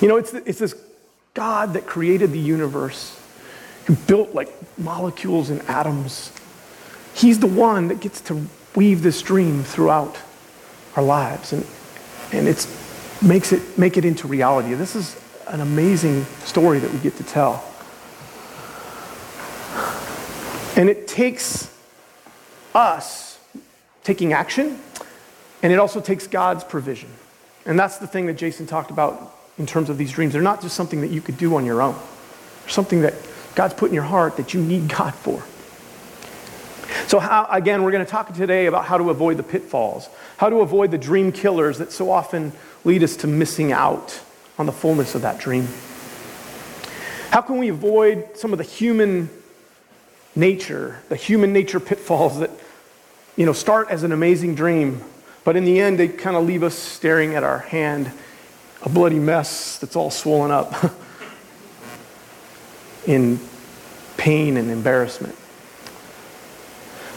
You 0.00 0.08
know, 0.08 0.16
it's, 0.16 0.34
it's 0.34 0.58
this 0.58 0.74
God 1.34 1.74
that 1.74 1.86
created 1.86 2.32
the 2.32 2.38
universe, 2.38 3.18
who 3.86 3.94
built 3.94 4.34
like 4.34 4.52
molecules 4.78 5.50
and 5.50 5.62
atoms. 5.62 6.32
He's 7.14 7.38
the 7.38 7.46
one 7.46 7.88
that 7.88 8.00
gets 8.00 8.20
to 8.22 8.46
weave 8.76 9.02
this 9.02 9.20
dream 9.22 9.64
throughout 9.64 10.16
our 10.94 11.02
lives, 11.02 11.52
and, 11.52 11.66
and 12.32 12.46
it 12.46 12.68
makes 13.22 13.52
it 13.52 13.78
make 13.78 13.96
it 13.96 14.04
into 14.04 14.28
reality. 14.28 14.74
This 14.74 14.94
is 14.94 15.20
an 15.48 15.60
amazing 15.60 16.24
story 16.44 16.78
that 16.78 16.92
we 16.92 16.98
get 16.98 17.16
to 17.16 17.24
tell. 17.24 17.64
And 20.76 20.90
it 20.90 21.08
takes 21.08 21.74
us 22.74 23.38
taking 24.04 24.34
action, 24.34 24.78
and 25.62 25.72
it 25.72 25.78
also 25.78 26.00
takes 26.00 26.26
God's 26.26 26.62
provision. 26.62 27.08
And 27.64 27.78
that's 27.78 27.98
the 27.98 28.06
thing 28.06 28.26
that 28.26 28.34
Jason 28.34 28.66
talked 28.66 28.90
about 28.90 29.34
in 29.58 29.66
terms 29.66 29.88
of 29.88 29.96
these 29.98 30.12
dreams. 30.12 30.34
They're 30.34 30.42
not 30.42 30.60
just 30.60 30.76
something 30.76 31.00
that 31.00 31.10
you 31.10 31.22
could 31.22 31.38
do 31.38 31.56
on 31.56 31.64
your 31.64 31.80
own, 31.80 31.96
something 32.68 33.00
that 33.00 33.14
God's 33.54 33.74
put 33.74 33.88
in 33.88 33.94
your 33.94 34.04
heart 34.04 34.36
that 34.36 34.52
you 34.52 34.60
need 34.60 34.88
God 34.88 35.14
for. 35.14 35.42
So, 37.06 37.20
how, 37.20 37.46
again, 37.52 37.84
we're 37.84 37.92
going 37.92 38.04
to 38.04 38.10
talk 38.10 38.34
today 38.34 38.66
about 38.66 38.84
how 38.84 38.98
to 38.98 39.10
avoid 39.10 39.36
the 39.36 39.44
pitfalls, 39.44 40.08
how 40.38 40.50
to 40.50 40.56
avoid 40.56 40.90
the 40.90 40.98
dream 40.98 41.30
killers 41.30 41.78
that 41.78 41.92
so 41.92 42.10
often 42.10 42.52
lead 42.84 43.04
us 43.04 43.14
to 43.18 43.28
missing 43.28 43.70
out 43.70 44.20
on 44.58 44.66
the 44.66 44.72
fullness 44.72 45.14
of 45.14 45.22
that 45.22 45.38
dream. 45.38 45.68
How 47.30 47.42
can 47.42 47.58
we 47.58 47.68
avoid 47.68 48.36
some 48.36 48.50
of 48.50 48.58
the 48.58 48.64
human 48.64 49.30
nature, 50.34 51.00
the 51.08 51.14
human 51.14 51.52
nature 51.52 51.78
pitfalls 51.78 52.40
that 52.40 52.50
you 53.36 53.46
know, 53.46 53.52
start 53.52 53.88
as 53.88 54.02
an 54.02 54.10
amazing 54.10 54.56
dream, 54.56 55.00
but 55.44 55.56
in 55.56 55.64
the 55.64 55.78
end, 55.78 56.00
they 56.00 56.08
kind 56.08 56.36
of 56.36 56.44
leave 56.44 56.64
us 56.64 56.74
staring 56.74 57.36
at 57.36 57.44
our 57.44 57.60
hand, 57.60 58.10
a 58.82 58.88
bloody 58.88 59.20
mess 59.20 59.78
that's 59.78 59.94
all 59.94 60.10
swollen 60.10 60.50
up 60.50 60.74
in 63.06 63.38
pain 64.16 64.56
and 64.56 64.72
embarrassment. 64.72 65.36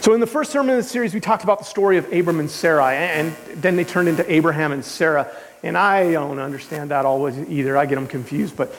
So, 0.00 0.14
in 0.14 0.20
the 0.20 0.26
first 0.26 0.50
sermon 0.50 0.70
of 0.70 0.82
the 0.82 0.88
series, 0.88 1.12
we 1.12 1.20
talked 1.20 1.44
about 1.44 1.58
the 1.58 1.66
story 1.66 1.98
of 1.98 2.10
Abram 2.10 2.40
and 2.40 2.50
Sarai, 2.50 2.94
and 2.94 3.36
then 3.56 3.76
they 3.76 3.84
turned 3.84 4.08
into 4.08 4.32
Abraham 4.32 4.72
and 4.72 4.82
Sarah. 4.82 5.30
And 5.62 5.76
I 5.76 6.12
don't 6.12 6.38
understand 6.38 6.90
that 6.90 7.04
always 7.04 7.36
either. 7.50 7.76
I 7.76 7.84
get 7.84 7.96
them 7.96 8.06
confused. 8.06 8.56
But 8.56 8.74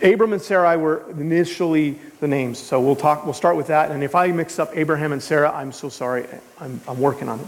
Abram 0.00 0.32
and 0.32 0.40
Sarai 0.40 0.76
were 0.76 1.10
initially 1.10 1.98
the 2.20 2.28
names. 2.28 2.60
So 2.60 2.80
we'll 2.80 2.94
talk, 2.94 3.24
we'll 3.24 3.34
start 3.34 3.56
with 3.56 3.66
that. 3.66 3.90
And 3.90 4.04
if 4.04 4.14
I 4.14 4.28
mix 4.28 4.60
up 4.60 4.70
Abraham 4.76 5.10
and 5.10 5.20
Sarah, 5.20 5.50
I'm 5.52 5.72
so 5.72 5.88
sorry. 5.88 6.24
I'm, 6.60 6.80
I'm 6.86 7.00
working 7.00 7.28
on 7.28 7.40
it. 7.40 7.46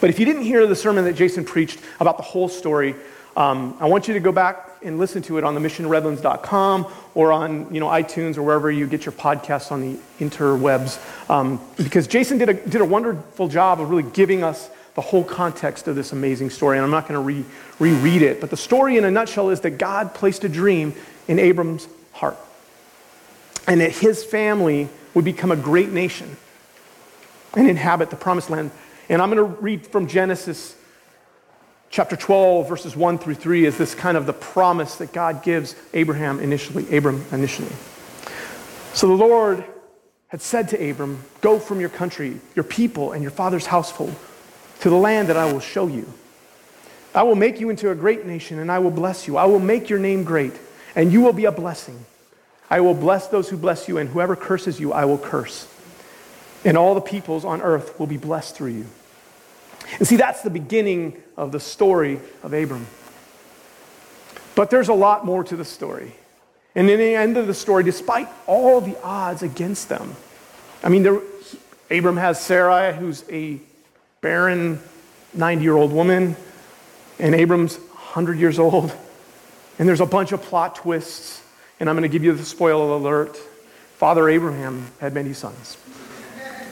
But 0.00 0.08
if 0.08 0.18
you 0.18 0.24
didn't 0.24 0.44
hear 0.44 0.66
the 0.66 0.74
sermon 0.74 1.04
that 1.04 1.16
Jason 1.16 1.44
preached 1.44 1.80
about 2.00 2.16
the 2.16 2.22
whole 2.22 2.48
story, 2.48 2.94
um, 3.36 3.76
I 3.80 3.86
want 3.86 4.08
you 4.08 4.14
to 4.14 4.20
go 4.20 4.32
back 4.32 4.70
and 4.82 4.98
listen 4.98 5.20
to 5.22 5.36
it 5.36 5.44
on 5.44 5.54
the 5.54 5.60
missionredlands.com 5.60 6.86
or 7.14 7.32
on 7.32 7.72
you 7.72 7.80
know, 7.80 7.86
iTunes 7.86 8.38
or 8.38 8.42
wherever 8.42 8.70
you 8.70 8.86
get 8.86 9.04
your 9.04 9.12
podcasts 9.12 9.70
on 9.70 9.82
the 9.82 9.98
interwebs. 10.18 10.98
Um, 11.30 11.60
because 11.76 12.06
Jason 12.06 12.38
did 12.38 12.48
a, 12.48 12.54
did 12.54 12.80
a 12.80 12.84
wonderful 12.84 13.48
job 13.48 13.80
of 13.80 13.90
really 13.90 14.10
giving 14.10 14.42
us 14.42 14.70
the 14.94 15.02
whole 15.02 15.22
context 15.22 15.86
of 15.86 15.96
this 15.96 16.12
amazing 16.12 16.48
story. 16.48 16.78
And 16.78 16.84
I'm 16.84 16.90
not 16.90 17.06
going 17.06 17.14
to 17.14 17.20
re- 17.20 17.44
reread 17.78 18.22
it. 18.22 18.40
But 18.40 18.48
the 18.48 18.56
story 18.56 18.96
in 18.96 19.04
a 19.04 19.10
nutshell 19.10 19.50
is 19.50 19.60
that 19.60 19.72
God 19.72 20.14
placed 20.14 20.42
a 20.44 20.48
dream 20.48 20.94
in 21.28 21.38
Abram's 21.38 21.86
heart. 22.12 22.38
And 23.68 23.82
that 23.82 23.92
his 23.92 24.24
family 24.24 24.88
would 25.12 25.26
become 25.26 25.52
a 25.52 25.56
great 25.56 25.90
nation 25.90 26.38
and 27.54 27.68
inhabit 27.68 28.08
the 28.08 28.16
promised 28.16 28.48
land. 28.48 28.70
And 29.10 29.20
I'm 29.20 29.30
going 29.30 29.38
to 29.38 29.60
read 29.60 29.86
from 29.86 30.06
Genesis 30.06 30.74
chapter 31.90 32.16
12, 32.16 32.68
verses 32.68 32.96
1 32.96 33.18
through 33.18 33.34
3, 33.34 33.66
is 33.66 33.78
this 33.78 33.94
kind 33.94 34.16
of 34.16 34.26
the 34.26 34.32
promise 34.32 34.96
that 34.96 35.12
God 35.12 35.42
gives 35.42 35.74
Abraham 35.94 36.40
initially, 36.40 36.96
Abram 36.96 37.24
initially. 37.32 37.72
So 38.92 39.06
the 39.08 39.14
Lord 39.14 39.64
had 40.28 40.40
said 40.40 40.68
to 40.70 40.90
Abram, 40.90 41.22
Go 41.40 41.58
from 41.58 41.80
your 41.80 41.88
country, 41.88 42.40
your 42.54 42.64
people, 42.64 43.12
and 43.12 43.22
your 43.22 43.30
father's 43.30 43.66
household 43.66 44.14
to 44.80 44.90
the 44.90 44.96
land 44.96 45.28
that 45.28 45.36
I 45.36 45.52
will 45.52 45.60
show 45.60 45.86
you. 45.86 46.12
I 47.14 47.22
will 47.22 47.34
make 47.34 47.60
you 47.60 47.70
into 47.70 47.90
a 47.90 47.94
great 47.94 48.26
nation, 48.26 48.58
and 48.58 48.70
I 48.70 48.78
will 48.78 48.90
bless 48.90 49.26
you. 49.26 49.36
I 49.36 49.46
will 49.46 49.60
make 49.60 49.88
your 49.88 49.98
name 49.98 50.24
great 50.24 50.52
and 50.96 51.12
you 51.12 51.20
will 51.20 51.34
be 51.34 51.44
a 51.44 51.52
blessing. 51.52 52.04
I 52.68 52.80
will 52.80 52.94
bless 52.94 53.28
those 53.28 53.48
who 53.48 53.56
bless 53.56 53.86
you, 53.86 53.98
and 53.98 54.08
whoever 54.08 54.34
curses 54.34 54.80
you, 54.80 54.92
I 54.92 55.04
will 55.04 55.18
curse. 55.18 55.68
And 56.64 56.76
all 56.76 56.96
the 56.96 57.00
peoples 57.00 57.44
on 57.44 57.62
earth 57.62 58.00
will 58.00 58.08
be 58.08 58.16
blessed 58.16 58.56
through 58.56 58.72
you. 58.72 58.86
And 59.98 60.06
see, 60.06 60.16
that's 60.16 60.42
the 60.42 60.50
beginning 60.50 61.22
of 61.36 61.52
the 61.52 61.60
story 61.60 62.20
of 62.42 62.52
Abram. 62.52 62.86
But 64.54 64.70
there's 64.70 64.88
a 64.88 64.94
lot 64.94 65.24
more 65.24 65.44
to 65.44 65.56
the 65.56 65.64
story. 65.64 66.12
And 66.74 66.90
in 66.90 66.98
the 66.98 67.14
end 67.14 67.36
of 67.36 67.46
the 67.46 67.54
story, 67.54 67.84
despite 67.84 68.28
all 68.46 68.80
the 68.80 68.98
odds 69.02 69.42
against 69.42 69.88
them, 69.88 70.14
I 70.82 70.88
mean, 70.88 71.02
there, 71.02 71.20
Abram 71.90 72.16
has 72.16 72.40
Sarai, 72.40 72.94
who's 72.94 73.24
a 73.30 73.58
barren 74.20 74.80
90 75.34 75.62
year 75.62 75.76
old 75.76 75.92
woman, 75.92 76.36
and 77.18 77.34
Abram's 77.34 77.76
100 77.76 78.38
years 78.38 78.58
old. 78.58 78.92
And 79.78 79.88
there's 79.88 80.00
a 80.00 80.06
bunch 80.06 80.32
of 80.32 80.42
plot 80.42 80.74
twists. 80.76 81.42
And 81.78 81.88
I'm 81.90 81.96
going 81.96 82.02
to 82.02 82.08
give 82.08 82.24
you 82.24 82.32
the 82.32 82.44
spoiler 82.44 82.94
alert. 82.94 83.36
Father 83.96 84.28
Abraham 84.28 84.90
had 85.00 85.14
many 85.14 85.32
sons. 85.32 85.76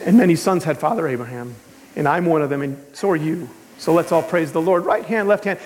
And 0.03 0.17
many 0.17 0.35
sons 0.35 0.63
had 0.63 0.79
Father 0.79 1.07
Abraham. 1.07 1.55
And 1.95 2.07
I'm 2.07 2.25
one 2.25 2.41
of 2.41 2.49
them, 2.49 2.61
and 2.61 2.83
so 2.93 3.09
are 3.09 3.15
you. 3.15 3.49
So 3.77 3.93
let's 3.93 4.11
all 4.11 4.23
praise 4.23 4.51
the 4.51 4.61
Lord. 4.61 4.85
Right 4.85 5.05
hand, 5.05 5.27
left 5.27 5.43
hand. 5.43 5.59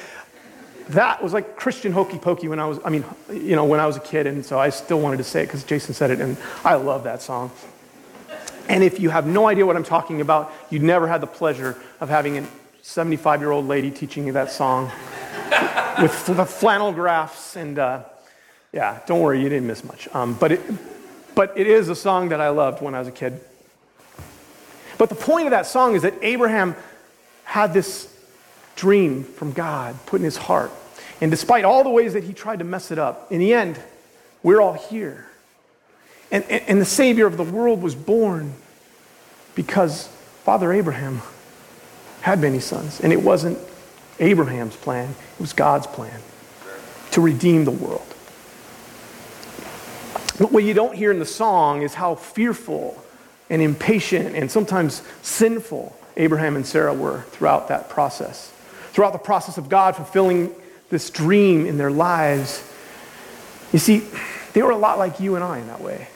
That 0.89 1.21
was 1.21 1.33
like 1.33 1.55
Christian 1.55 1.91
hokey 1.91 2.17
pokey 2.17 2.47
when 2.47 2.59
I 2.59 2.65
was, 2.65 2.79
I 2.83 2.89
mean, 2.89 3.05
you 3.31 3.55
know, 3.55 3.65
when 3.65 3.79
I 3.79 3.85
was 3.85 3.95
a 3.95 3.99
kid. 3.99 4.25
And 4.25 4.43
so 4.43 4.59
I 4.59 4.69
still 4.69 4.99
wanted 4.99 5.17
to 5.17 5.23
say 5.23 5.43
it 5.43 5.45
because 5.45 5.63
Jason 5.63 5.93
said 5.93 6.09
it. 6.09 6.19
And 6.19 6.35
I 6.63 6.75
love 6.75 7.03
that 7.03 7.21
song. 7.21 7.51
And 8.67 8.83
if 8.83 8.99
you 8.99 9.09
have 9.09 9.27
no 9.27 9.47
idea 9.47 9.65
what 9.65 9.75
I'm 9.75 9.83
talking 9.83 10.21
about, 10.21 10.51
you 10.69 10.79
never 10.79 11.07
had 11.07 11.21
the 11.21 11.27
pleasure 11.27 11.77
of 11.99 12.09
having 12.09 12.39
a 12.39 12.47
75 12.81 13.39
year 13.41 13.51
old 13.51 13.67
lady 13.67 13.91
teaching 13.91 14.25
you 14.25 14.33
that 14.33 14.51
song 14.51 14.85
with 16.01 16.25
the 16.25 16.45
flannel 16.45 16.91
graphs. 16.91 17.55
And 17.55 17.77
uh, 17.77 18.03
yeah, 18.73 18.99
don't 19.05 19.21
worry, 19.21 19.41
you 19.41 19.49
didn't 19.49 19.67
miss 19.67 19.83
much. 19.83 20.07
Um, 20.13 20.33
but, 20.33 20.53
it, 20.53 20.61
but 21.35 21.55
it 21.55 21.67
is 21.67 21.89
a 21.89 21.95
song 21.95 22.29
that 22.29 22.41
I 22.41 22.49
loved 22.49 22.81
when 22.81 22.95
I 22.95 22.99
was 22.99 23.07
a 23.07 23.11
kid. 23.11 23.39
But 24.99 25.07
the 25.07 25.15
point 25.15 25.47
of 25.47 25.51
that 25.51 25.65
song 25.65 25.95
is 25.95 26.01
that 26.01 26.13
Abraham 26.21 26.75
had 27.45 27.73
this 27.73 28.13
dream 28.75 29.23
from 29.23 29.53
God 29.53 29.95
put 30.05 30.17
in 30.17 30.25
his 30.25 30.37
heart. 30.37 30.71
And 31.21 31.31
despite 31.31 31.63
all 31.63 31.83
the 31.85 31.89
ways 31.89 32.13
that 32.13 32.25
he 32.25 32.33
tried 32.33 32.59
to 32.59 32.65
mess 32.65 32.91
it 32.91 32.99
up, 32.99 33.31
in 33.31 33.39
the 33.39 33.53
end, 33.53 33.79
we're 34.43 34.61
all 34.61 34.73
here. 34.73 35.25
And, 36.31 36.43
and, 36.43 36.63
and 36.67 36.81
the 36.81 36.85
Savior 36.85 37.25
of 37.25 37.37
the 37.37 37.45
world 37.45 37.81
was 37.81 37.95
born 37.95 38.53
because 39.55 40.07
Father 40.43 40.73
Abraham 40.73 41.21
had 42.19 42.41
many 42.41 42.59
sons. 42.59 42.99
And 42.99 43.13
it 43.13 43.23
wasn't 43.23 43.57
Abraham's 44.19 44.75
plan, 44.75 45.11
it 45.11 45.39
was 45.39 45.53
God's 45.53 45.87
plan 45.87 46.19
to 47.11 47.21
redeem 47.21 47.63
the 47.63 47.71
world. 47.71 48.05
But 50.37 50.51
what 50.51 50.65
you 50.65 50.73
don't 50.73 50.93
hear 50.93 51.09
in 51.09 51.19
the 51.19 51.25
song 51.25 51.83
is 51.83 51.93
how 51.93 52.15
fearful 52.15 53.01
and 53.49 53.61
impatient 53.61 54.35
and 54.35 54.49
sometimes 54.49 55.01
sinful 55.21 55.95
Abraham 56.17 56.55
and 56.55 56.65
Sarah 56.65 56.93
were 56.93 57.21
throughout 57.31 57.69
that 57.69 57.89
process. 57.89 58.51
Throughout 58.91 59.13
the 59.13 59.19
process 59.19 59.57
of 59.57 59.69
God 59.69 59.95
fulfilling 59.95 60.53
this 60.89 61.09
dream 61.09 61.65
in 61.65 61.77
their 61.77 61.91
lives. 61.91 62.63
You 63.71 63.79
see, 63.79 64.03
they 64.53 64.61
were 64.61 64.71
a 64.71 64.77
lot 64.77 64.97
like 64.97 65.19
you 65.19 65.35
and 65.35 65.43
I 65.43 65.59
in 65.59 65.67
that 65.67 65.81
way. 65.81 66.07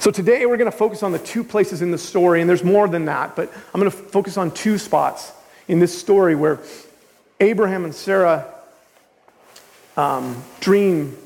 So 0.00 0.12
today 0.12 0.46
we're 0.46 0.56
going 0.56 0.70
to 0.70 0.76
focus 0.76 1.02
on 1.02 1.10
the 1.10 1.18
two 1.18 1.42
places 1.42 1.82
in 1.82 1.90
the 1.90 1.98
story, 1.98 2.40
and 2.40 2.48
there's 2.48 2.62
more 2.62 2.88
than 2.88 3.06
that, 3.06 3.34
but 3.34 3.52
I'm 3.74 3.80
going 3.80 3.90
to 3.90 3.96
focus 3.96 4.36
on 4.36 4.52
two 4.52 4.78
spots 4.78 5.32
in 5.66 5.80
this 5.80 5.98
story 5.98 6.36
where 6.36 6.60
Abraham 7.40 7.84
and 7.84 7.94
Sarah 7.94 8.46
um, 9.96 10.42
dream, 10.60 11.18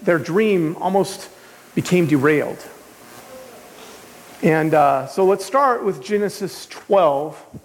their 0.00 0.18
dream 0.18 0.76
almost 0.76 1.28
became 1.74 2.06
derailed. 2.06 2.64
And 4.42 4.72
uh, 4.72 5.06
so 5.06 5.26
let's 5.26 5.44
start 5.44 5.84
with 5.84 6.02
Genesis 6.02 6.64
12, 6.66 7.60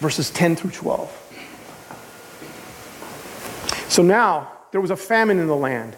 verses 0.00 0.28
10 0.30 0.56
through 0.56 0.72
12. 0.72 1.16
So 3.88 4.02
now 4.02 4.50
there 4.72 4.80
was 4.80 4.90
a 4.90 4.96
famine 4.96 5.38
in 5.38 5.46
the 5.46 5.54
land, 5.54 5.96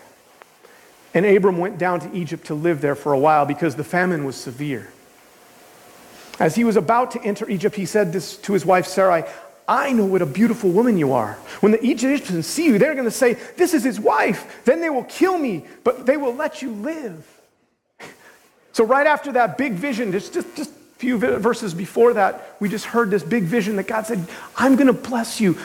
and 1.14 1.24
Abram 1.24 1.56
went 1.56 1.78
down 1.78 2.00
to 2.00 2.14
Egypt 2.14 2.46
to 2.46 2.54
live 2.54 2.82
there 2.82 2.94
for 2.94 3.14
a 3.14 3.18
while 3.18 3.46
because 3.46 3.74
the 3.74 3.84
famine 3.84 4.24
was 4.24 4.36
severe. 4.36 4.92
As 6.38 6.54
he 6.54 6.64
was 6.64 6.76
about 6.76 7.12
to 7.12 7.22
enter 7.22 7.48
Egypt, 7.48 7.76
he 7.76 7.86
said 7.86 8.12
this 8.12 8.36
to 8.38 8.52
his 8.52 8.66
wife 8.66 8.86
Sarai 8.86 9.24
I 9.66 9.92
know 9.92 10.04
what 10.04 10.20
a 10.20 10.26
beautiful 10.26 10.70
woman 10.70 10.98
you 10.98 11.12
are. 11.12 11.34
When 11.60 11.72
the 11.72 11.86
Egyptians 11.86 12.46
see 12.46 12.66
you, 12.66 12.78
they're 12.78 12.94
going 12.94 13.06
to 13.06 13.10
say, 13.10 13.34
This 13.56 13.72
is 13.72 13.84
his 13.84 13.98
wife. 13.98 14.64
Then 14.64 14.80
they 14.80 14.90
will 14.90 15.04
kill 15.04 15.38
me, 15.38 15.64
but 15.84 16.04
they 16.04 16.16
will 16.16 16.34
let 16.34 16.60
you 16.60 16.72
live. 16.72 17.26
So, 18.72 18.84
right 18.84 19.06
after 19.06 19.32
that 19.32 19.58
big 19.58 19.74
vision, 19.74 20.12
just, 20.12 20.32
just, 20.32 20.56
just 20.56 20.70
a 20.70 20.98
few 20.98 21.18
verses 21.18 21.74
before 21.74 22.14
that, 22.14 22.56
we 22.58 22.68
just 22.68 22.86
heard 22.86 23.10
this 23.10 23.22
big 23.22 23.44
vision 23.44 23.76
that 23.76 23.86
God 23.86 24.06
said, 24.06 24.26
I'm 24.56 24.76
going 24.76 24.86
to 24.86 24.92
bless 24.92 25.40
you. 25.40 25.58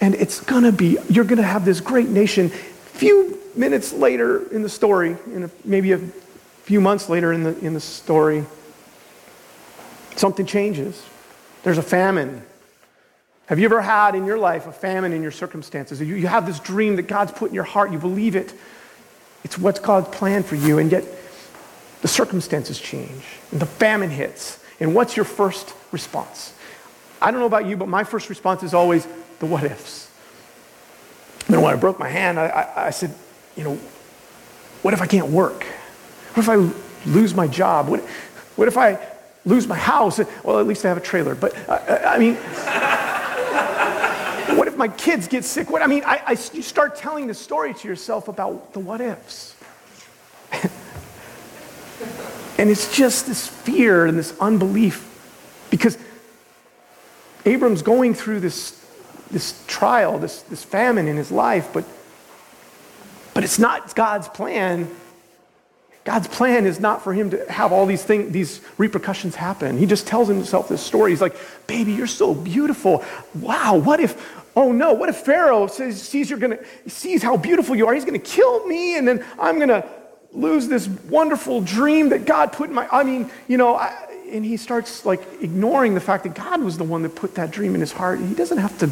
And 0.00 0.14
it's 0.14 0.40
going 0.40 0.64
to 0.64 0.72
be, 0.72 0.98
you're 1.08 1.24
going 1.24 1.38
to 1.38 1.44
have 1.44 1.64
this 1.64 1.80
great 1.80 2.08
nation. 2.08 2.48
Few 2.48 3.38
minutes 3.54 3.92
later 3.92 4.48
in 4.52 4.62
the 4.62 4.68
story, 4.68 5.16
in 5.32 5.44
a, 5.44 5.50
maybe 5.64 5.92
a 5.92 5.98
few 6.62 6.80
months 6.80 7.08
later 7.08 7.32
in 7.32 7.42
the, 7.42 7.58
in 7.60 7.74
the 7.74 7.80
story, 7.80 8.44
something 10.16 10.46
changes. 10.46 11.04
There's 11.62 11.78
a 11.78 11.82
famine. 11.82 12.42
Have 13.46 13.58
you 13.58 13.64
ever 13.64 13.80
had 13.80 14.14
in 14.14 14.24
your 14.24 14.38
life 14.38 14.66
a 14.66 14.72
famine 14.72 15.12
in 15.12 15.22
your 15.22 15.30
circumstances? 15.30 16.00
You, 16.00 16.14
you 16.14 16.26
have 16.26 16.46
this 16.46 16.60
dream 16.60 16.96
that 16.96 17.02
God's 17.02 17.32
put 17.32 17.50
in 17.50 17.54
your 17.54 17.64
heart, 17.64 17.92
you 17.92 17.98
believe 17.98 18.36
it. 18.36 18.52
It's 19.44 19.58
what's 19.58 19.80
God's 19.80 20.08
plan 20.08 20.42
for 20.44 20.54
you, 20.54 20.78
and 20.78 20.90
yet 20.90 21.04
the 22.02 22.08
circumstances 22.08 22.78
change, 22.78 23.24
and 23.50 23.60
the 23.60 23.66
famine 23.66 24.10
hits. 24.10 24.58
And 24.80 24.94
what's 24.94 25.16
your 25.16 25.24
first 25.24 25.72
response? 25.92 26.52
I 27.20 27.30
don't 27.30 27.40
know 27.40 27.46
about 27.46 27.66
you, 27.66 27.76
but 27.76 27.88
my 27.88 28.04
first 28.04 28.28
response 28.28 28.64
is 28.64 28.74
always 28.74 29.06
the 29.38 29.46
what 29.46 29.64
ifs. 29.64 30.10
And 31.48 31.62
when 31.62 31.72
I 31.72 31.76
broke 31.76 31.98
my 31.98 32.08
hand, 32.08 32.38
I, 32.38 32.46
I, 32.46 32.86
I 32.86 32.90
said, 32.90 33.14
you 33.56 33.64
know, 33.64 33.74
what 34.82 34.92
if 34.92 35.00
I 35.00 35.06
can't 35.06 35.28
work? 35.28 35.64
What 36.34 36.42
if 36.42 36.48
I 36.48 36.56
lose 37.08 37.34
my 37.34 37.46
job? 37.46 37.88
What, 37.88 38.00
what 38.56 38.66
if 38.66 38.76
I 38.76 38.98
lose 39.44 39.68
my 39.68 39.76
house? 39.76 40.18
Well, 40.42 40.58
at 40.58 40.66
least 40.66 40.84
I 40.84 40.88
have 40.88 40.96
a 40.96 41.00
trailer. 41.00 41.36
But 41.36 41.56
uh, 41.68 42.00
I 42.04 42.18
mean, 42.18 42.34
what 44.56 44.66
if 44.66 44.76
my 44.76 44.88
kids 44.88 45.28
get 45.28 45.44
sick? 45.44 45.70
What 45.70 45.82
I 45.82 45.86
mean, 45.86 46.02
I, 46.04 46.22
I, 46.26 46.30
you 46.32 46.62
start 46.62 46.96
telling 46.96 47.28
the 47.28 47.34
story 47.34 47.74
to 47.74 47.88
yourself 47.88 48.26
about 48.26 48.72
the 48.72 48.80
what 48.80 49.00
ifs. 49.00 49.54
And 52.58 52.70
it's 52.70 52.94
just 52.94 53.26
this 53.26 53.48
fear 53.48 54.06
and 54.06 54.18
this 54.18 54.38
unbelief 54.38 55.08
because 55.70 55.96
Abram's 57.44 57.82
going 57.82 58.14
through 58.14 58.40
this, 58.40 58.78
this 59.30 59.64
trial, 59.66 60.18
this, 60.18 60.42
this 60.42 60.62
famine 60.62 61.08
in 61.08 61.16
his 61.16 61.32
life, 61.32 61.70
but, 61.72 61.84
but 63.34 63.42
it's 63.42 63.58
not 63.58 63.94
God's 63.94 64.28
plan. 64.28 64.88
God's 66.04 66.28
plan 66.28 66.66
is 66.66 66.78
not 66.78 67.02
for 67.02 67.14
him 67.14 67.30
to 67.30 67.50
have 67.50 67.72
all 67.72 67.86
these 67.86 68.04
things, 68.04 68.32
these 68.32 68.60
repercussions 68.76 69.34
happen. 69.34 69.78
He 69.78 69.86
just 69.86 70.06
tells 70.06 70.28
himself 70.28 70.68
this 70.68 70.82
story. 70.82 71.12
He's 71.12 71.20
like, 71.20 71.36
baby, 71.66 71.92
you're 71.92 72.06
so 72.06 72.34
beautiful. 72.34 73.04
Wow, 73.34 73.76
what 73.76 73.98
if, 73.98 74.44
oh 74.54 74.72
no, 74.72 74.92
what 74.92 75.08
if 75.08 75.16
Pharaoh 75.16 75.68
says, 75.68 76.00
sees 76.02 76.28
you're 76.28 76.38
gonna, 76.38 76.58
sees 76.86 77.22
how 77.22 77.36
beautiful 77.36 77.76
you 77.76 77.86
are, 77.86 77.94
he's 77.94 78.04
gonna 78.04 78.18
kill 78.18 78.66
me, 78.66 78.98
and 78.98 79.08
then 79.08 79.24
I'm 79.38 79.58
gonna 79.58 79.88
lose 80.32 80.68
this 80.68 80.88
wonderful 80.88 81.60
dream 81.60 82.08
that 82.10 82.24
God 82.24 82.52
put 82.52 82.68
in 82.68 82.74
my, 82.74 82.88
I 82.90 83.04
mean, 83.04 83.30
you 83.48 83.58
know, 83.58 83.76
I, 83.76 83.94
and 84.30 84.44
he 84.44 84.56
starts 84.56 85.04
like 85.04 85.20
ignoring 85.42 85.94
the 85.94 86.00
fact 86.00 86.24
that 86.24 86.34
God 86.34 86.62
was 86.62 86.78
the 86.78 86.84
one 86.84 87.02
that 87.02 87.14
put 87.14 87.34
that 87.34 87.50
dream 87.50 87.74
in 87.74 87.80
his 87.80 87.92
heart. 87.92 88.18
He 88.18 88.34
doesn't 88.34 88.58
have 88.58 88.78
to, 88.78 88.86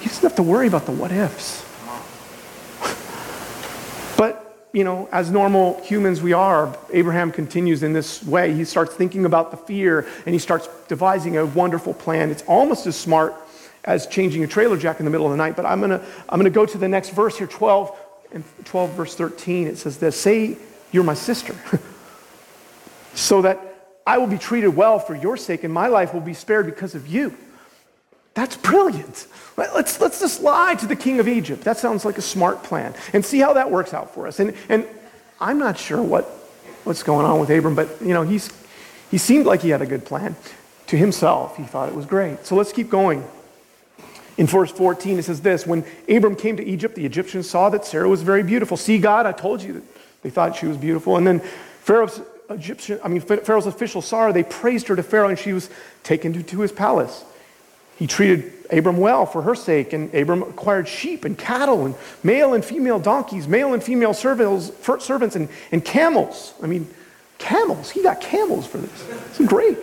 he 0.00 0.08
doesn't 0.08 0.22
have 0.22 0.34
to 0.36 0.42
worry 0.42 0.66
about 0.66 0.86
the 0.86 0.92
what 0.92 1.12
ifs. 1.12 1.64
But, 4.18 4.68
you 4.72 4.84
know, 4.84 5.08
as 5.10 5.30
normal 5.30 5.80
humans 5.82 6.20
we 6.20 6.32
are, 6.32 6.76
Abraham 6.92 7.32
continues 7.32 7.82
in 7.82 7.92
this 7.92 8.22
way. 8.22 8.52
He 8.52 8.64
starts 8.64 8.94
thinking 8.94 9.24
about 9.24 9.50
the 9.50 9.56
fear 9.56 10.06
and 10.26 10.34
he 10.34 10.38
starts 10.38 10.68
devising 10.86 11.38
a 11.38 11.46
wonderful 11.46 11.94
plan. 11.94 12.30
It's 12.30 12.42
almost 12.42 12.86
as 12.86 12.94
smart 12.94 13.34
as 13.84 14.06
changing 14.06 14.44
a 14.44 14.46
trailer 14.46 14.76
jack 14.76 15.00
in 15.00 15.04
the 15.04 15.10
middle 15.10 15.26
of 15.26 15.32
the 15.32 15.36
night. 15.36 15.56
But 15.56 15.66
I'm 15.66 15.80
going 15.80 15.90
to 15.90 16.04
I'm 16.28 16.38
going 16.38 16.44
to 16.44 16.54
go 16.54 16.66
to 16.66 16.78
the 16.78 16.88
next 16.88 17.10
verse 17.10 17.36
here, 17.36 17.46
12 17.46 17.96
in 18.32 18.44
12 18.64 18.92
verse 18.92 19.14
13, 19.14 19.66
it 19.66 19.78
says 19.78 19.98
this 19.98 20.20
Say, 20.20 20.56
you're 20.90 21.04
my 21.04 21.14
sister, 21.14 21.54
so 23.14 23.42
that 23.42 23.72
I 24.06 24.18
will 24.18 24.26
be 24.26 24.38
treated 24.38 24.68
well 24.68 24.98
for 24.98 25.14
your 25.14 25.36
sake, 25.36 25.64
and 25.64 25.72
my 25.72 25.88
life 25.88 26.12
will 26.12 26.20
be 26.20 26.34
spared 26.34 26.66
because 26.66 26.94
of 26.94 27.06
you. 27.06 27.36
That's 28.34 28.56
brilliant. 28.56 29.26
Let's, 29.56 30.00
let's 30.00 30.18
just 30.18 30.42
lie 30.42 30.74
to 30.76 30.86
the 30.86 30.96
king 30.96 31.20
of 31.20 31.28
Egypt. 31.28 31.64
That 31.64 31.76
sounds 31.76 32.04
like 32.04 32.16
a 32.16 32.22
smart 32.22 32.62
plan. 32.62 32.94
And 33.12 33.24
see 33.24 33.38
how 33.38 33.52
that 33.54 33.70
works 33.70 33.92
out 33.92 34.14
for 34.14 34.26
us. 34.26 34.40
And, 34.40 34.54
and 34.70 34.86
I'm 35.38 35.58
not 35.58 35.78
sure 35.78 36.02
what, 36.02 36.24
what's 36.84 37.02
going 37.02 37.26
on 37.26 37.40
with 37.40 37.50
Abram, 37.50 37.74
but 37.74 38.00
you 38.00 38.14
know, 38.14 38.22
he's, 38.22 38.50
he 39.10 39.18
seemed 39.18 39.44
like 39.44 39.60
he 39.60 39.68
had 39.68 39.82
a 39.82 39.86
good 39.86 40.04
plan. 40.04 40.36
To 40.88 40.96
himself, 40.96 41.56
he 41.56 41.62
thought 41.62 41.88
it 41.88 41.94
was 41.94 42.06
great. 42.06 42.44
So 42.44 42.54
let's 42.54 42.72
keep 42.72 42.90
going. 42.90 43.24
In 44.38 44.46
verse 44.46 44.70
14, 44.70 45.18
it 45.18 45.24
says 45.24 45.40
this 45.40 45.66
When 45.66 45.84
Abram 46.08 46.36
came 46.36 46.56
to 46.56 46.64
Egypt, 46.64 46.94
the 46.94 47.06
Egyptians 47.06 47.48
saw 47.48 47.68
that 47.70 47.84
Sarah 47.84 48.08
was 48.08 48.22
very 48.22 48.42
beautiful. 48.42 48.76
See, 48.76 48.98
God, 48.98 49.26
I 49.26 49.32
told 49.32 49.62
you 49.62 49.74
that 49.74 49.82
they 50.22 50.30
thought 50.30 50.56
she 50.56 50.66
was 50.66 50.76
beautiful. 50.76 51.16
And 51.16 51.26
then 51.26 51.40
Pharaoh's 51.82 52.20
Egyptian, 52.48 53.00
I 53.02 53.08
mean, 53.08 53.20
Pharaoh's 53.20 53.66
officials 53.66 54.06
saw 54.06 54.26
her. 54.26 54.32
They 54.32 54.42
praised 54.42 54.88
her 54.88 54.96
to 54.96 55.02
Pharaoh, 55.02 55.28
and 55.28 55.38
she 55.38 55.52
was 55.52 55.70
taken 56.02 56.32
to, 56.32 56.42
to 56.42 56.60
his 56.60 56.72
palace. 56.72 57.24
He 57.98 58.06
treated 58.06 58.52
Abram 58.70 58.96
well 58.96 59.26
for 59.26 59.42
her 59.42 59.54
sake, 59.54 59.92
and 59.92 60.12
Abram 60.14 60.42
acquired 60.42 60.88
sheep 60.88 61.24
and 61.24 61.36
cattle 61.36 61.84
and 61.84 61.94
male 62.22 62.54
and 62.54 62.64
female 62.64 62.98
donkeys, 62.98 63.46
male 63.46 63.74
and 63.74 63.82
female 63.82 64.14
servants, 64.14 65.36
and, 65.36 65.48
and 65.70 65.84
camels. 65.84 66.54
I 66.62 66.66
mean, 66.66 66.88
camels. 67.38 67.90
He 67.90 68.02
got 68.02 68.20
camels 68.20 68.66
for 68.66 68.78
this. 68.78 69.08
It's 69.38 69.46
great. 69.46 69.78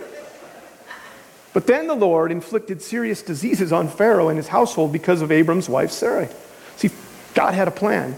But 1.52 1.66
then 1.66 1.88
the 1.88 1.94
Lord 1.94 2.30
inflicted 2.30 2.80
serious 2.80 3.22
diseases 3.22 3.72
on 3.72 3.88
Pharaoh 3.88 4.28
and 4.28 4.36
his 4.36 4.48
household 4.48 4.92
because 4.92 5.20
of 5.20 5.32
Abram's 5.32 5.68
wife 5.68 5.90
Sarai. 5.90 6.28
See, 6.76 6.90
God 7.34 7.54
had 7.54 7.68
a 7.68 7.72
plan, 7.72 8.16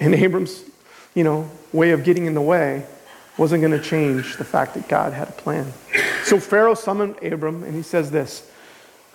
and 0.00 0.14
Abram's, 0.14 0.62
you 1.14 1.24
know, 1.24 1.50
way 1.72 1.90
of 1.90 2.04
getting 2.04 2.26
in 2.26 2.34
the 2.34 2.42
way 2.42 2.86
wasn't 3.38 3.62
going 3.62 3.72
to 3.72 3.82
change 3.82 4.36
the 4.36 4.44
fact 4.44 4.74
that 4.74 4.88
God 4.88 5.12
had 5.12 5.28
a 5.28 5.32
plan. 5.32 5.72
So 6.24 6.38
Pharaoh 6.38 6.74
summoned 6.74 7.22
Abram, 7.22 7.64
and 7.64 7.74
he 7.74 7.82
says 7.82 8.10
this 8.10 8.48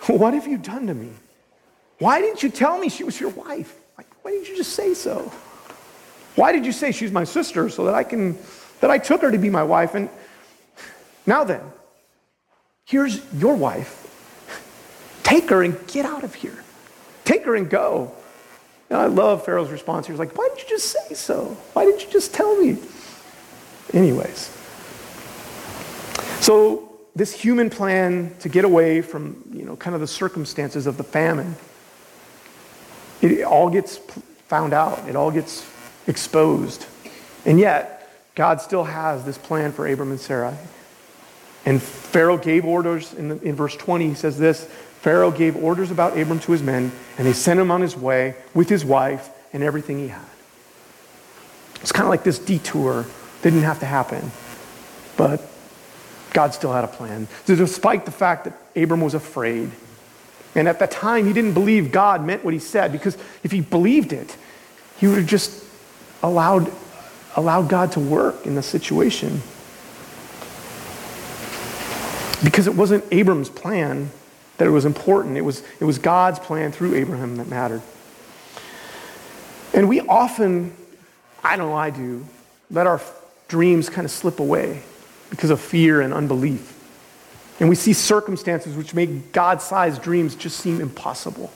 What 0.06 0.34
have 0.34 0.46
you 0.46 0.58
done 0.58 0.86
to 0.88 0.94
me? 0.94 1.10
Why 1.98 2.20
didn't 2.20 2.42
you 2.42 2.50
tell 2.50 2.78
me 2.78 2.88
she 2.88 3.04
was 3.04 3.18
your 3.18 3.30
wife? 3.30 3.74
Why 4.22 4.32
didn't 4.32 4.48
you 4.48 4.56
just 4.56 4.74
say 4.74 4.92
so? 4.92 5.32
Why 6.34 6.52
did 6.52 6.66
you 6.66 6.72
say 6.72 6.92
she's 6.92 7.10
my 7.10 7.24
sister 7.24 7.70
so 7.70 7.86
that 7.86 7.94
I 7.94 8.04
can 8.04 8.36
that 8.80 8.90
I 8.90 8.98
took 8.98 9.22
her 9.22 9.30
to 9.30 9.38
be 9.38 9.48
my 9.48 9.62
wife? 9.62 9.94
And 9.94 10.10
now 11.26 11.44
then, 11.44 11.62
here's 12.88 13.20
your 13.34 13.54
wife. 13.54 14.04
Take 15.22 15.50
her 15.50 15.62
and 15.62 15.86
get 15.86 16.04
out 16.04 16.24
of 16.24 16.34
here. 16.34 16.56
Take 17.24 17.44
her 17.44 17.54
and 17.54 17.70
go. 17.70 18.12
And 18.90 18.98
I 18.98 19.06
love 19.06 19.44
Pharaoh's 19.44 19.70
response. 19.70 20.06
He 20.06 20.12
was 20.12 20.18
like, 20.18 20.36
Why 20.36 20.48
didn't 20.48 20.64
you 20.64 20.76
just 20.76 20.90
say 20.90 21.14
so? 21.14 21.56
Why 21.74 21.84
didn't 21.84 22.02
you 22.04 22.10
just 22.10 22.34
tell 22.34 22.56
me? 22.56 22.78
Anyways. 23.92 24.50
So 26.40 26.98
this 27.14 27.38
human 27.38 27.68
plan 27.68 28.34
to 28.40 28.48
get 28.48 28.64
away 28.64 29.02
from, 29.02 29.44
you 29.52 29.64
know, 29.64 29.76
kind 29.76 29.94
of 29.94 30.00
the 30.00 30.06
circumstances 30.06 30.86
of 30.86 30.96
the 30.96 31.04
famine, 31.04 31.56
it 33.20 33.42
all 33.42 33.68
gets 33.68 33.98
found 34.46 34.72
out. 34.72 35.06
It 35.08 35.16
all 35.16 35.30
gets 35.30 35.68
exposed. 36.06 36.86
And 37.44 37.58
yet, 37.58 37.94
God 38.34 38.60
still 38.62 38.84
has 38.84 39.24
this 39.24 39.36
plan 39.36 39.72
for 39.72 39.86
Abram 39.86 40.10
and 40.10 40.20
Sarah. 40.20 40.56
And 41.68 41.82
Pharaoh 41.82 42.38
gave 42.38 42.64
orders 42.64 43.12
in, 43.12 43.28
the, 43.28 43.38
in 43.42 43.54
verse 43.54 43.76
20. 43.76 44.08
He 44.08 44.14
says 44.14 44.38
this 44.38 44.64
Pharaoh 45.02 45.30
gave 45.30 45.54
orders 45.54 45.90
about 45.90 46.16
Abram 46.18 46.40
to 46.40 46.52
his 46.52 46.62
men, 46.62 46.90
and 47.18 47.26
they 47.26 47.34
sent 47.34 47.60
him 47.60 47.70
on 47.70 47.82
his 47.82 47.94
way 47.94 48.36
with 48.54 48.70
his 48.70 48.86
wife 48.86 49.28
and 49.52 49.62
everything 49.62 49.98
he 49.98 50.08
had. 50.08 50.24
It's 51.82 51.92
kind 51.92 52.06
of 52.06 52.08
like 52.08 52.24
this 52.24 52.38
detour 52.38 53.04
didn't 53.42 53.64
have 53.64 53.80
to 53.80 53.86
happen. 53.86 54.30
But 55.18 55.42
God 56.32 56.54
still 56.54 56.72
had 56.72 56.84
a 56.84 56.88
plan. 56.88 57.28
So 57.44 57.54
despite 57.54 58.06
the 58.06 58.12
fact 58.12 58.44
that 58.44 58.54
Abram 58.74 59.02
was 59.02 59.12
afraid, 59.12 59.70
and 60.54 60.68
at 60.68 60.78
that 60.78 60.90
time 60.90 61.26
he 61.26 61.34
didn't 61.34 61.52
believe 61.52 61.92
God 61.92 62.24
meant 62.24 62.46
what 62.46 62.54
he 62.54 62.60
said, 62.60 62.92
because 62.92 63.18
if 63.42 63.52
he 63.52 63.60
believed 63.60 64.14
it, 64.14 64.34
he 64.96 65.06
would 65.06 65.18
have 65.18 65.26
just 65.26 65.62
allowed, 66.22 66.72
allowed 67.36 67.68
God 67.68 67.92
to 67.92 68.00
work 68.00 68.46
in 68.46 68.54
the 68.54 68.62
situation. 68.62 69.42
Because 72.42 72.66
it 72.66 72.74
wasn't 72.74 73.04
Abram's 73.10 73.48
plan 73.50 74.10
that 74.58 74.66
it 74.66 74.70
was 74.70 74.84
important, 74.84 75.36
it 75.36 75.42
was, 75.42 75.62
it 75.80 75.84
was 75.84 75.98
God's 75.98 76.38
plan 76.38 76.72
through 76.72 76.94
Abraham 76.94 77.36
that 77.36 77.48
mattered. 77.48 77.82
And 79.72 79.88
we 79.88 80.00
often, 80.00 80.76
I 81.42 81.56
know 81.56 81.74
I 81.74 81.90
do, 81.90 82.26
let 82.70 82.86
our 82.86 83.00
dreams 83.46 83.88
kind 83.88 84.04
of 84.04 84.10
slip 84.10 84.40
away 84.40 84.82
because 85.30 85.50
of 85.50 85.60
fear 85.60 86.00
and 86.00 86.12
unbelief. 86.12 86.74
And 87.60 87.68
we 87.68 87.74
see 87.74 87.92
circumstances 87.92 88.76
which 88.76 88.94
make 88.94 89.32
God 89.32 89.60
sized 89.60 90.02
dreams 90.02 90.34
just 90.34 90.58
seem 90.58 90.80
impossible. 90.80 91.52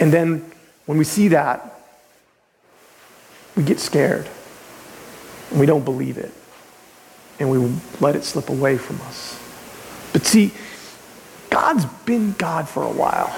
And 0.00 0.12
then 0.12 0.50
when 0.86 0.98
we 0.98 1.04
see 1.04 1.28
that, 1.28 1.80
we 3.56 3.62
get 3.62 3.80
scared 3.80 4.28
and 5.50 5.60
we 5.60 5.66
don't 5.66 5.84
believe 5.84 6.18
it 6.18 6.32
and 7.38 7.50
we 7.50 7.58
let 8.00 8.16
it 8.16 8.24
slip 8.24 8.48
away 8.48 8.78
from 8.78 9.00
us. 9.02 9.40
But 10.12 10.24
see, 10.24 10.52
God's 11.50 11.84
been 12.04 12.32
God 12.32 12.68
for 12.68 12.82
a 12.82 12.90
while. 12.90 13.28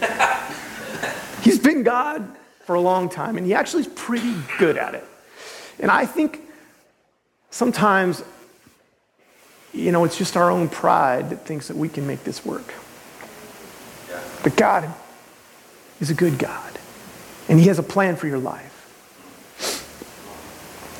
He's 1.42 1.58
been 1.58 1.82
God 1.82 2.36
for 2.64 2.74
a 2.74 2.80
long 2.80 3.08
time 3.08 3.36
and 3.36 3.46
he 3.46 3.52
actually 3.54 3.82
is 3.82 3.88
pretty 3.88 4.34
good 4.58 4.78
at 4.78 4.94
it. 4.94 5.04
And 5.78 5.90
I 5.90 6.06
think 6.06 6.40
sometimes, 7.50 8.22
you 9.72 9.92
know, 9.92 10.04
it's 10.04 10.16
just 10.16 10.36
our 10.36 10.50
own 10.50 10.68
pride 10.68 11.30
that 11.30 11.44
thinks 11.46 11.68
that 11.68 11.76
we 11.76 11.88
can 11.88 12.06
make 12.06 12.24
this 12.24 12.44
work. 12.44 12.74
But 14.42 14.56
God 14.56 14.92
is 16.00 16.10
a 16.10 16.14
good 16.14 16.38
God, 16.38 16.78
and 17.48 17.58
He 17.58 17.68
has 17.68 17.78
a 17.78 17.82
plan 17.82 18.14
for 18.16 18.26
your 18.26 18.38
life. 18.38 18.70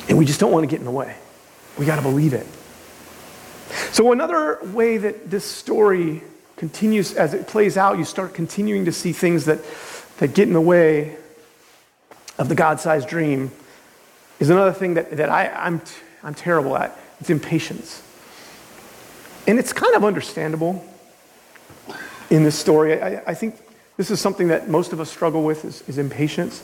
And 0.09 0.17
we 0.17 0.25
just 0.25 0.39
don't 0.39 0.51
want 0.51 0.63
to 0.63 0.67
get 0.67 0.79
in 0.79 0.85
the 0.85 0.91
way. 0.91 1.15
We 1.77 1.85
got 1.85 1.97
to 1.97 2.01
believe 2.01 2.33
it. 2.33 2.47
So, 3.91 4.11
another 4.11 4.59
way 4.63 4.97
that 4.97 5.29
this 5.29 5.45
story 5.45 6.23
continues 6.55 7.13
as 7.13 7.33
it 7.33 7.47
plays 7.47 7.77
out, 7.77 7.97
you 7.97 8.05
start 8.05 8.33
continuing 8.33 8.85
to 8.85 8.91
see 8.91 9.11
things 9.11 9.45
that, 9.45 9.59
that 10.17 10.33
get 10.33 10.47
in 10.47 10.53
the 10.53 10.61
way 10.61 11.17
of 12.37 12.49
the 12.49 12.55
God 12.55 12.79
sized 12.79 13.07
dream, 13.07 13.51
is 14.39 14.49
another 14.49 14.73
thing 14.73 14.95
that, 14.95 15.17
that 15.17 15.29
I, 15.29 15.49
I'm, 15.49 15.81
I'm 16.23 16.33
terrible 16.33 16.77
at. 16.77 16.97
It's 17.19 17.29
impatience. 17.29 18.01
And 19.47 19.59
it's 19.59 19.73
kind 19.73 19.95
of 19.95 20.03
understandable 20.03 20.83
in 22.29 22.43
this 22.43 22.57
story. 22.57 23.01
I, 23.01 23.21
I 23.27 23.33
think 23.33 23.55
this 23.97 24.11
is 24.11 24.19
something 24.19 24.49
that 24.49 24.69
most 24.69 24.91
of 24.91 24.99
us 24.99 25.09
struggle 25.09 25.43
with 25.43 25.63
is, 25.65 25.83
is 25.87 25.97
impatience. 25.97 26.63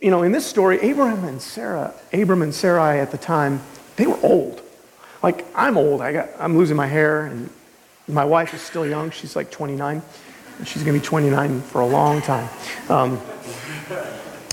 You 0.00 0.10
know, 0.10 0.22
in 0.22 0.32
this 0.32 0.46
story, 0.46 0.78
Abraham 0.80 1.24
and 1.24 1.42
Sarah, 1.42 1.92
Abram 2.12 2.42
and 2.42 2.54
Sarai 2.54 3.00
at 3.00 3.10
the 3.10 3.18
time, 3.18 3.60
they 3.96 4.06
were 4.06 4.18
old. 4.22 4.62
Like, 5.22 5.44
I'm 5.56 5.76
old. 5.76 6.00
I 6.00 6.12
got, 6.12 6.28
I'm 6.38 6.56
losing 6.56 6.76
my 6.76 6.86
hair, 6.86 7.26
and 7.26 7.50
my 8.06 8.24
wife 8.24 8.54
is 8.54 8.60
still 8.60 8.86
young. 8.86 9.10
She's 9.10 9.34
like 9.34 9.50
29. 9.50 10.00
And 10.58 10.68
she's 10.68 10.82
going 10.82 10.94
to 10.94 11.00
be 11.00 11.06
29 11.06 11.60
for 11.62 11.80
a 11.80 11.86
long 11.86 12.22
time. 12.22 12.48
Um, 12.88 13.20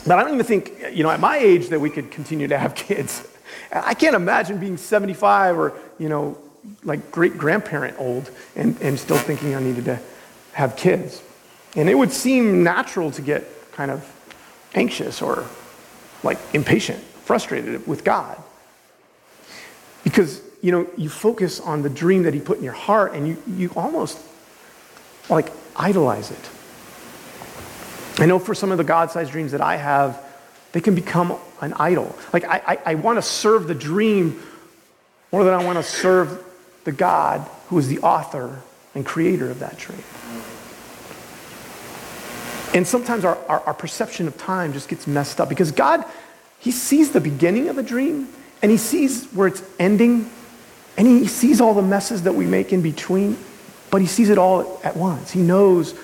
but 0.06 0.18
I 0.20 0.24
don't 0.24 0.34
even 0.34 0.46
think, 0.46 0.74
you 0.92 1.04
know, 1.04 1.10
at 1.10 1.20
my 1.20 1.38
age 1.38 1.70
that 1.70 1.80
we 1.80 1.90
could 1.90 2.12
continue 2.12 2.48
to 2.48 2.58
have 2.58 2.76
kids. 2.76 3.28
I 3.72 3.94
can't 3.94 4.16
imagine 4.16 4.58
being 4.58 4.78
75 4.78 5.58
or, 5.58 5.74
you 6.00 6.10
know, 6.10 6.38
like 6.84 7.12
great 7.12 7.38
grandparent 7.38 8.00
old 8.00 8.32
and, 8.56 8.80
and 8.82 9.00
still 9.00 9.18
thinking 9.18 9.56
I 9.56 9.62
needed 9.62 9.86
to 9.86 10.00
have 10.54 10.76
kids. 10.76 11.22
And 11.76 11.90
it 11.90 11.96
would 11.96 12.12
seem 12.12 12.64
natural 12.64 13.12
to 13.12 13.22
get 13.22 13.72
kind 13.74 13.92
of 13.92 14.15
anxious 14.76 15.22
or 15.22 15.46
like 16.24 16.38
impatient, 16.54 17.00
frustrated 17.00 17.88
with 17.88 18.04
God. 18.04 18.42
Because, 20.04 20.42
you 20.62 20.72
know, 20.72 20.88
you 20.98 21.10
focus 21.10 21.60
on 21.60 21.82
the 21.82 21.90
dream 21.90 22.24
that 22.24 22.34
He 22.34 22.40
put 22.40 22.58
in 22.58 22.64
your 22.64 22.74
heart 22.74 23.14
and 23.14 23.28
you, 23.28 23.44
you 23.48 23.72
almost 23.76 24.20
like 25.30 25.52
idolize 25.76 26.32
it. 26.32 26.50
I 28.18 28.26
know 28.26 28.40
for 28.40 28.56
some 28.56 28.72
of 28.72 28.78
the 28.78 28.84
God 28.84 29.12
sized 29.12 29.32
dreams 29.32 29.52
that 29.52 29.62
I 29.62 29.78
have, 29.78 30.22
they 30.72 30.82
can 30.82 30.96
become 30.96 31.38
an 31.62 31.74
idol. 31.74 32.16
Like, 32.34 32.46
I, 32.46 32.62
I, 32.68 32.80
I 32.92 32.96
want 32.96 33.18
to 33.18 33.22
serve 33.22 33.68
the 33.68 33.76
dream 33.76 34.42
more 35.32 35.44
than 35.44 35.54
I 35.54 35.64
want 35.64 35.78
to 35.78 35.84
serve 35.84 36.44
the 36.84 36.92
God 36.92 37.42
who 37.68 37.78
is 37.78 37.88
the 37.88 38.00
author 38.00 38.62
and 38.94 39.06
creator 39.06 39.50
of 39.50 39.60
that 39.60 39.78
dream. 39.78 40.04
And 42.76 42.86
sometimes 42.86 43.26
our, 43.26 43.38
our, 43.48 43.62
our, 43.62 43.74
perception 43.74 44.28
of 44.28 44.38
time 44.38 44.74
just 44.74 44.90
gets 44.90 45.08
messed 45.08 45.42
up 45.42 45.50
because 45.50 45.72
God, 45.72 46.06
He 46.60 46.72
sees 46.72 47.12
the 47.12 47.22
beginning 47.22 47.70
of 47.70 47.80
a 47.80 47.84
dream 47.84 48.28
and 48.62 48.70
He 48.70 48.78
sees 48.78 49.26
where 49.28 49.48
it's 49.48 49.64
ending 49.80 50.30
and 50.98 51.08
He 51.08 51.26
sees 51.26 51.60
all 51.62 51.74
the 51.74 51.82
messes 51.82 52.24
that 52.24 52.36
we 52.36 52.46
make 52.46 52.74
in 52.74 52.82
between, 52.82 53.38
but 53.90 54.02
He 54.02 54.08
sees 54.08 54.30
it 54.30 54.38
all 54.38 54.80
at 54.84 54.96
once. 54.96 55.32
He 55.32 55.42
knows 55.42 55.96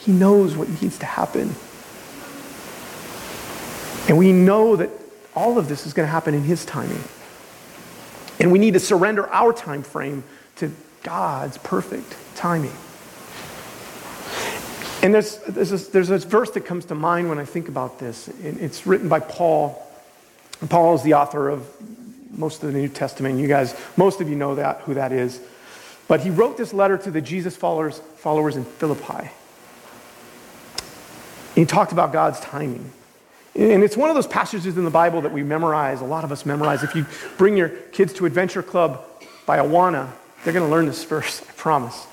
he 0.00 0.12
knows 0.12 0.56
what 0.56 0.68
needs 0.80 0.98
to 0.98 1.06
happen. 1.06 1.54
And 4.08 4.16
we 4.16 4.32
know 4.32 4.76
that 4.76 4.88
all 5.34 5.58
of 5.58 5.68
this 5.68 5.86
is 5.86 5.92
going 5.92 6.06
to 6.06 6.10
happen 6.10 6.34
in 6.34 6.42
His 6.42 6.64
timing. 6.64 7.02
And 8.38 8.50
we 8.50 8.58
need 8.58 8.72
to 8.74 8.80
surrender 8.80 9.28
our 9.28 9.52
time 9.52 9.82
frame 9.82 10.24
to 10.56 10.72
God's 11.02 11.58
perfect 11.58 12.16
timing. 12.34 12.72
And 15.02 15.14
there's, 15.14 15.38
there's, 15.38 15.70
this, 15.70 15.88
there's 15.88 16.08
this 16.08 16.24
verse 16.24 16.50
that 16.52 16.66
comes 16.66 16.84
to 16.86 16.94
mind 16.94 17.28
when 17.28 17.38
I 17.38 17.44
think 17.44 17.68
about 17.68 17.98
this. 17.98 18.28
It's 18.42 18.86
written 18.86 19.08
by 19.08 19.20
Paul. 19.20 19.82
Paul 20.68 20.94
is 20.94 21.02
the 21.02 21.14
author 21.14 21.48
of 21.48 21.66
most 22.30 22.62
of 22.62 22.72
the 22.72 22.78
New 22.78 22.88
Testament. 22.88 23.40
You 23.40 23.48
guys, 23.48 23.74
most 23.96 24.20
of 24.20 24.28
you 24.28 24.36
know 24.36 24.56
that, 24.56 24.80
who 24.82 24.94
that 24.94 25.12
is. 25.12 25.40
But 26.06 26.20
he 26.20 26.30
wrote 26.30 26.56
this 26.56 26.74
letter 26.74 26.98
to 26.98 27.10
the 27.10 27.20
Jesus 27.20 27.56
followers, 27.56 28.00
followers 28.16 28.56
in 28.56 28.64
Philippi. 28.64 29.30
He 31.54 31.64
talked 31.64 31.92
about 31.92 32.12
God's 32.12 32.40
timing. 32.40 32.92
And 33.54 33.82
it's 33.82 33.96
one 33.96 34.10
of 34.10 34.14
those 34.14 34.26
passages 34.26 34.76
in 34.76 34.84
the 34.84 34.90
Bible 34.90 35.22
that 35.22 35.32
we 35.32 35.42
memorize, 35.42 36.00
a 36.00 36.04
lot 36.04 36.24
of 36.24 36.30
us 36.30 36.44
memorize. 36.44 36.82
If 36.82 36.94
you 36.94 37.06
bring 37.38 37.56
your 37.56 37.68
kids 37.68 38.12
to 38.14 38.26
Adventure 38.26 38.62
Club 38.62 39.04
by 39.46 39.58
Awana, 39.58 40.10
They're 40.44 40.54
going 40.54 40.66
to 40.66 40.70
learn 40.70 40.86
this 40.86 41.04
verse, 41.04 41.42
I 41.42 41.52
promise. 41.52 42.06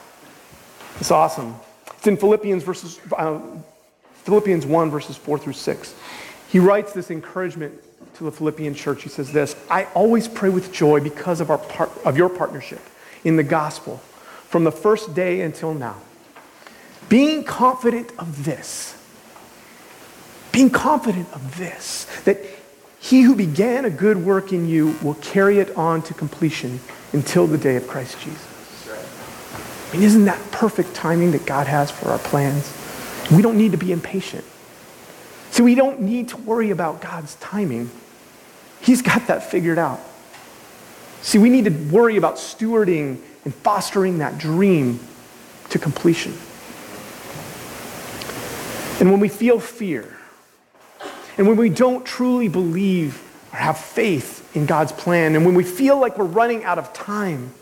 It's 0.99 1.11
awesome. 1.11 1.55
It's 1.95 2.07
in 2.07 2.17
Philippians, 2.17 2.63
verses, 2.63 2.99
uh, 3.15 3.39
Philippians 4.23 4.65
1, 4.65 4.91
verses 4.91 5.17
4 5.17 5.39
through 5.39 5.53
6. 5.53 5.95
He 6.49 6.59
writes 6.59 6.93
this 6.93 7.11
encouragement 7.11 7.73
to 8.15 8.23
the 8.23 8.31
Philippian 8.31 8.73
church. 8.73 9.03
He 9.03 9.09
says 9.09 9.31
this 9.31 9.55
I 9.69 9.85
always 9.93 10.27
pray 10.27 10.49
with 10.49 10.73
joy 10.73 10.99
because 10.99 11.41
of, 11.41 11.49
our 11.49 11.57
part, 11.57 11.91
of 12.05 12.17
your 12.17 12.29
partnership 12.29 12.81
in 13.23 13.35
the 13.35 13.43
gospel 13.43 13.97
from 14.47 14.63
the 14.63 14.71
first 14.71 15.13
day 15.13 15.41
until 15.41 15.73
now. 15.73 15.97
Being 17.09 17.43
confident 17.43 18.11
of 18.17 18.43
this, 18.43 18.95
being 20.51 20.69
confident 20.69 21.31
of 21.33 21.57
this, 21.57 22.05
that 22.25 22.37
he 22.99 23.21
who 23.21 23.35
began 23.35 23.85
a 23.85 23.89
good 23.89 24.17
work 24.17 24.51
in 24.51 24.67
you 24.67 24.97
will 25.01 25.13
carry 25.15 25.59
it 25.59 25.75
on 25.77 26.01
to 26.03 26.13
completion 26.13 26.79
until 27.13 27.47
the 27.47 27.57
day 27.57 27.75
of 27.75 27.87
Christ 27.87 28.19
Jesus. 28.19 28.56
I 29.89 29.93
mean, 29.93 30.03
isn't 30.03 30.25
that 30.25 30.51
perfect 30.51 30.93
timing 30.93 31.31
that 31.31 31.45
God 31.45 31.67
has 31.67 31.89
for 31.89 32.09
our 32.09 32.19
plans? 32.19 32.73
We 33.31 33.41
don't 33.41 33.57
need 33.57 33.71
to 33.71 33.77
be 33.77 33.91
impatient. 33.91 34.43
See, 35.51 35.63
we 35.63 35.75
don't 35.75 36.01
need 36.01 36.29
to 36.29 36.37
worry 36.37 36.71
about 36.71 37.01
God's 37.01 37.35
timing. 37.35 37.89
He's 38.81 39.01
got 39.01 39.27
that 39.27 39.49
figured 39.49 39.77
out. 39.77 39.99
See, 41.21 41.37
we 41.37 41.49
need 41.49 41.65
to 41.65 41.71
worry 41.71 42.17
about 42.17 42.35
stewarding 42.35 43.19
and 43.43 43.53
fostering 43.55 44.19
that 44.19 44.37
dream 44.37 44.99
to 45.69 45.79
completion. 45.79 46.33
And 48.99 49.11
when 49.11 49.19
we 49.19 49.29
feel 49.29 49.59
fear, 49.59 50.17
and 51.37 51.47
when 51.47 51.57
we 51.57 51.69
don't 51.69 52.05
truly 52.05 52.47
believe 52.47 53.21
or 53.53 53.57
have 53.57 53.77
faith 53.77 54.55
in 54.55 54.65
God's 54.65 54.91
plan, 54.91 55.35
and 55.35 55.45
when 55.45 55.55
we 55.55 55.63
feel 55.63 55.99
like 55.99 56.17
we're 56.17 56.25
running 56.25 56.63
out 56.63 56.77
of 56.79 56.93
time, 56.93 57.53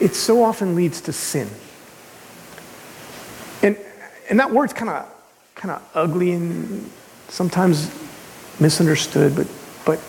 it 0.00 0.14
so 0.14 0.42
often 0.42 0.74
leads 0.74 1.00
to 1.02 1.12
sin. 1.12 1.48
And, 3.62 3.78
and 4.28 4.40
that 4.40 4.50
word's 4.50 4.72
kind 4.72 4.90
of 4.90 5.08
kind 5.56 5.70
of 5.70 5.90
ugly 5.94 6.32
and 6.32 6.90
sometimes 7.28 7.90
misunderstood, 8.60 9.34
but, 9.34 9.48
but 9.84 10.00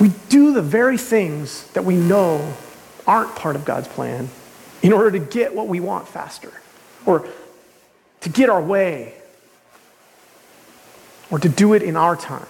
we 0.00 0.12
do 0.28 0.52
the 0.52 0.62
very 0.62 0.96
things 0.96 1.66
that 1.72 1.84
we 1.84 1.96
know 1.96 2.54
aren't 3.06 3.34
part 3.34 3.56
of 3.56 3.64
God's 3.64 3.88
plan 3.88 4.28
in 4.82 4.92
order 4.92 5.10
to 5.10 5.18
get 5.18 5.54
what 5.54 5.66
we 5.66 5.80
want 5.80 6.06
faster 6.06 6.52
or 7.04 7.26
to 8.20 8.28
get 8.28 8.48
our 8.48 8.62
way 8.62 9.14
or 11.30 11.38
to 11.38 11.48
do 11.48 11.72
it 11.72 11.82
in 11.82 11.96
our 11.96 12.16
time. 12.16 12.46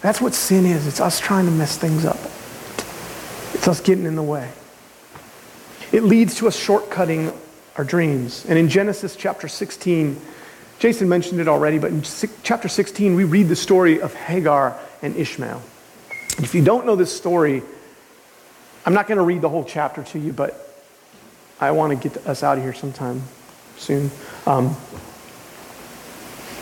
That's 0.00 0.20
what 0.20 0.34
sin 0.34 0.66
is. 0.66 0.86
It's 0.86 1.00
us 1.00 1.20
trying 1.20 1.46
to 1.46 1.52
mess 1.52 1.76
things 1.76 2.04
up. 2.04 2.18
It's 3.62 3.68
us 3.68 3.80
getting 3.80 4.06
in 4.06 4.16
the 4.16 4.24
way. 4.24 4.50
It 5.92 6.02
leads 6.02 6.34
to 6.38 6.48
us 6.48 6.60
shortcutting 6.60 7.32
our 7.76 7.84
dreams. 7.84 8.44
And 8.48 8.58
in 8.58 8.68
Genesis 8.68 9.14
chapter 9.14 9.46
16, 9.46 10.20
Jason 10.80 11.08
mentioned 11.08 11.40
it 11.40 11.46
already, 11.46 11.78
but 11.78 11.92
in 11.92 12.02
chapter 12.42 12.66
16, 12.66 13.14
we 13.14 13.22
read 13.22 13.46
the 13.46 13.54
story 13.54 14.00
of 14.00 14.14
Hagar 14.14 14.76
and 15.00 15.14
Ishmael. 15.14 15.62
If 16.38 16.56
you 16.56 16.64
don't 16.64 16.86
know 16.86 16.96
this 16.96 17.16
story, 17.16 17.62
I'm 18.84 18.94
not 18.94 19.06
going 19.06 19.18
to 19.18 19.22
read 19.22 19.42
the 19.42 19.48
whole 19.48 19.62
chapter 19.62 20.02
to 20.02 20.18
you, 20.18 20.32
but 20.32 20.58
I 21.60 21.70
want 21.70 22.02
to 22.02 22.08
get 22.08 22.26
us 22.26 22.42
out 22.42 22.58
of 22.58 22.64
here 22.64 22.74
sometime 22.74 23.22
soon. 23.76 24.10
Um, 24.44 24.74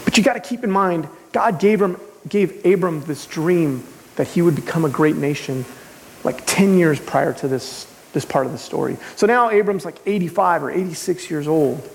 but 0.04 0.18
you 0.18 0.22
got 0.22 0.34
to 0.34 0.40
keep 0.40 0.64
in 0.64 0.70
mind, 0.70 1.08
God 1.32 1.58
gave, 1.60 1.80
him, 1.80 1.98
gave 2.28 2.66
Abram 2.66 3.04
this 3.04 3.24
dream 3.24 3.86
that 4.16 4.26
he 4.26 4.42
would 4.42 4.54
become 4.54 4.84
a 4.84 4.90
great 4.90 5.16
nation 5.16 5.64
like 6.24 6.44
10 6.46 6.78
years 6.78 7.00
prior 7.00 7.33
to 7.35 7.48
this 7.48 7.87
this 8.12 8.24
part 8.24 8.46
of 8.46 8.52
the 8.52 8.59
story. 8.59 8.96
So 9.16 9.26
now 9.26 9.50
Abram's 9.50 9.85
like 9.85 9.96
85 10.04 10.64
or 10.64 10.70
86 10.70 11.30
years 11.30 11.46
old. 11.46 11.88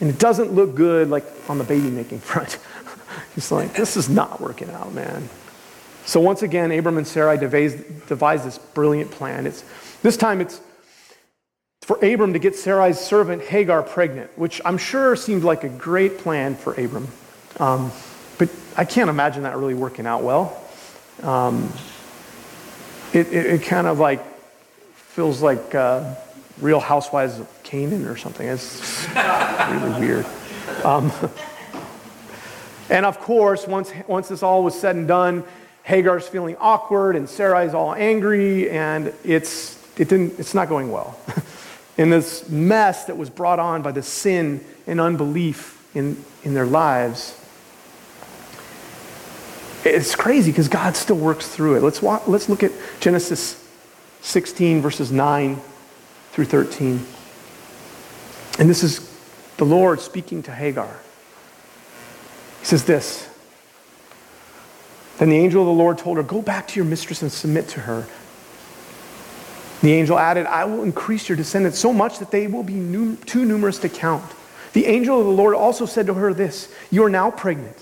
And 0.00 0.10
it 0.10 0.18
doesn't 0.18 0.52
look 0.52 0.74
good 0.74 1.10
like 1.10 1.24
on 1.48 1.58
the 1.58 1.64
baby 1.64 1.90
making 1.90 2.20
front. 2.20 2.58
He's 3.34 3.52
like, 3.52 3.74
this 3.74 3.96
is 3.96 4.08
not 4.08 4.40
working 4.40 4.70
out, 4.70 4.92
man. 4.92 5.28
So 6.04 6.20
once 6.20 6.42
again, 6.42 6.72
Abram 6.72 6.98
and 6.98 7.06
Sarai 7.06 7.38
devised, 7.38 8.06
devised 8.08 8.44
this 8.44 8.58
brilliant 8.58 9.10
plan. 9.10 9.46
It's, 9.46 9.64
this 10.02 10.16
time 10.16 10.40
it's 10.40 10.60
for 11.82 11.96
Abram 12.04 12.32
to 12.32 12.38
get 12.38 12.56
Sarai's 12.56 12.98
servant 12.98 13.42
Hagar 13.42 13.82
pregnant, 13.82 14.36
which 14.36 14.60
I'm 14.64 14.78
sure 14.78 15.14
seemed 15.14 15.44
like 15.44 15.64
a 15.64 15.68
great 15.68 16.18
plan 16.18 16.56
for 16.56 16.74
Abram. 16.74 17.08
Um, 17.58 17.92
but 18.38 18.50
I 18.76 18.84
can't 18.84 19.10
imagine 19.10 19.44
that 19.44 19.56
really 19.56 19.74
working 19.74 20.06
out 20.06 20.22
well. 20.22 20.60
Um, 21.22 21.72
it, 23.12 23.32
it, 23.32 23.46
it, 23.46 23.62
kind 23.62 23.86
of 23.86 23.98
like 23.98 24.24
feels 24.94 25.42
like 25.42 25.74
uh, 25.74 26.14
Real 26.60 26.80
Housewives 26.80 27.38
of 27.38 27.62
Canaan 27.62 28.06
or 28.06 28.16
something. 28.16 28.46
It's 28.46 29.06
really 29.14 30.00
weird. 30.00 30.26
Um, 30.84 31.12
and 32.90 33.04
of 33.04 33.18
course, 33.20 33.66
once, 33.66 33.92
once 34.06 34.28
this 34.28 34.42
all 34.42 34.64
was 34.64 34.78
said 34.78 34.96
and 34.96 35.06
done, 35.06 35.44
Hagar's 35.82 36.26
feeling 36.28 36.56
awkward 36.58 37.16
and 37.16 37.28
Sarai's 37.28 37.74
all 37.74 37.94
angry, 37.94 38.70
and 38.70 39.12
it's, 39.24 39.78
it 39.98 40.08
didn't, 40.08 40.38
it's 40.38 40.54
not 40.54 40.68
going 40.68 40.90
well. 40.90 41.18
in 41.98 42.10
this 42.10 42.48
mess 42.48 43.04
that 43.06 43.16
was 43.16 43.28
brought 43.28 43.58
on 43.58 43.82
by 43.82 43.92
the 43.92 44.02
sin 44.02 44.64
and 44.86 45.00
unbelief 45.00 45.86
in, 45.94 46.16
in 46.44 46.54
their 46.54 46.66
lives, 46.66 47.38
it's 49.84 50.14
crazy 50.14 50.50
because 50.50 50.68
God 50.68 50.96
still 50.96 51.16
works 51.16 51.48
through 51.48 51.76
it. 51.76 51.82
Let's, 51.82 52.00
walk, 52.00 52.28
let's 52.28 52.48
look 52.48 52.62
at 52.62 52.72
Genesis 53.00 53.62
16, 54.20 54.80
verses 54.80 55.10
9 55.10 55.60
through 56.32 56.44
13. 56.44 57.04
And 58.58 58.70
this 58.70 58.82
is 58.82 59.10
the 59.56 59.64
Lord 59.64 60.00
speaking 60.00 60.42
to 60.44 60.52
Hagar. 60.52 60.98
He 62.60 62.66
says 62.66 62.84
this 62.84 63.28
Then 65.18 65.30
the 65.30 65.36
angel 65.36 65.62
of 65.62 65.66
the 65.66 65.72
Lord 65.72 65.98
told 65.98 66.16
her, 66.16 66.22
Go 66.22 66.42
back 66.42 66.68
to 66.68 66.76
your 66.76 66.84
mistress 66.84 67.22
and 67.22 67.32
submit 67.32 67.68
to 67.70 67.80
her. 67.80 68.06
The 69.82 69.92
angel 69.92 70.16
added, 70.16 70.46
I 70.46 70.64
will 70.64 70.84
increase 70.84 71.28
your 71.28 71.36
descendants 71.36 71.78
so 71.78 71.92
much 71.92 72.20
that 72.20 72.30
they 72.30 72.46
will 72.46 72.62
be 72.62 72.74
num- 72.74 73.16
too 73.16 73.44
numerous 73.44 73.78
to 73.78 73.88
count. 73.88 74.24
The 74.74 74.86
angel 74.86 75.18
of 75.18 75.26
the 75.26 75.32
Lord 75.32 75.56
also 75.56 75.86
said 75.86 76.06
to 76.06 76.14
her 76.14 76.32
this 76.32 76.72
You 76.90 77.04
are 77.04 77.10
now 77.10 77.30
pregnant, 77.32 77.81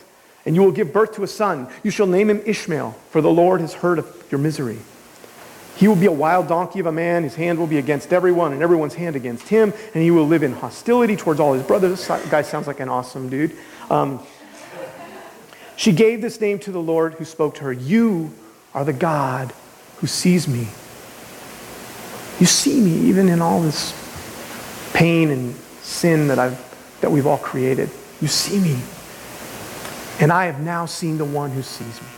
and 0.50 0.56
you 0.56 0.64
will 0.64 0.72
give 0.72 0.92
birth 0.92 1.14
to 1.14 1.22
a 1.22 1.28
son. 1.28 1.68
You 1.84 1.92
shall 1.92 2.08
name 2.08 2.28
him 2.28 2.42
Ishmael, 2.44 2.96
for 3.10 3.20
the 3.20 3.30
Lord 3.30 3.60
has 3.60 3.72
heard 3.72 4.00
of 4.00 4.24
your 4.32 4.40
misery. 4.40 4.78
He 5.76 5.86
will 5.86 5.94
be 5.94 6.06
a 6.06 6.12
wild 6.12 6.48
donkey 6.48 6.80
of 6.80 6.86
a 6.86 6.92
man. 6.92 7.22
His 7.22 7.36
hand 7.36 7.56
will 7.56 7.68
be 7.68 7.78
against 7.78 8.12
everyone, 8.12 8.52
and 8.52 8.60
everyone's 8.60 8.96
hand 8.96 9.14
against 9.14 9.48
him. 9.48 9.72
And 9.94 10.02
he 10.02 10.10
will 10.10 10.26
live 10.26 10.42
in 10.42 10.52
hostility 10.52 11.14
towards 11.14 11.38
all 11.38 11.52
his 11.52 11.62
brothers. 11.62 12.04
This 12.04 12.28
guy 12.28 12.42
sounds 12.42 12.66
like 12.66 12.80
an 12.80 12.88
awesome 12.88 13.28
dude. 13.28 13.56
Um, 13.90 14.18
she 15.76 15.92
gave 15.92 16.20
this 16.20 16.40
name 16.40 16.58
to 16.58 16.72
the 16.72 16.82
Lord 16.82 17.14
who 17.14 17.24
spoke 17.24 17.54
to 17.54 17.62
her 17.62 17.72
You 17.72 18.34
are 18.74 18.84
the 18.84 18.92
God 18.92 19.52
who 19.98 20.08
sees 20.08 20.48
me. 20.48 20.66
You 22.40 22.46
see 22.46 22.80
me 22.80 23.06
even 23.08 23.28
in 23.28 23.40
all 23.40 23.62
this 23.62 23.94
pain 24.94 25.30
and 25.30 25.54
sin 25.82 26.26
that, 26.26 26.40
I've, 26.40 26.98
that 27.02 27.12
we've 27.12 27.28
all 27.28 27.38
created. 27.38 27.88
You 28.20 28.26
see 28.26 28.58
me. 28.58 28.80
And 30.20 30.30
I 30.30 30.46
have 30.46 30.60
now 30.60 30.84
seen 30.84 31.16
the 31.16 31.24
one 31.24 31.50
who 31.50 31.62
sees 31.62 32.00
me. 32.00 32.08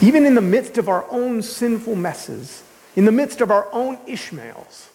Even 0.00 0.26
in 0.26 0.34
the 0.34 0.40
midst 0.40 0.76
of 0.76 0.88
our 0.88 1.06
own 1.10 1.40
sinful 1.40 1.94
messes, 1.94 2.62
in 2.96 3.04
the 3.04 3.12
midst 3.12 3.40
of 3.40 3.52
our 3.52 3.68
own 3.72 3.96
Ishmaels, 4.06 4.88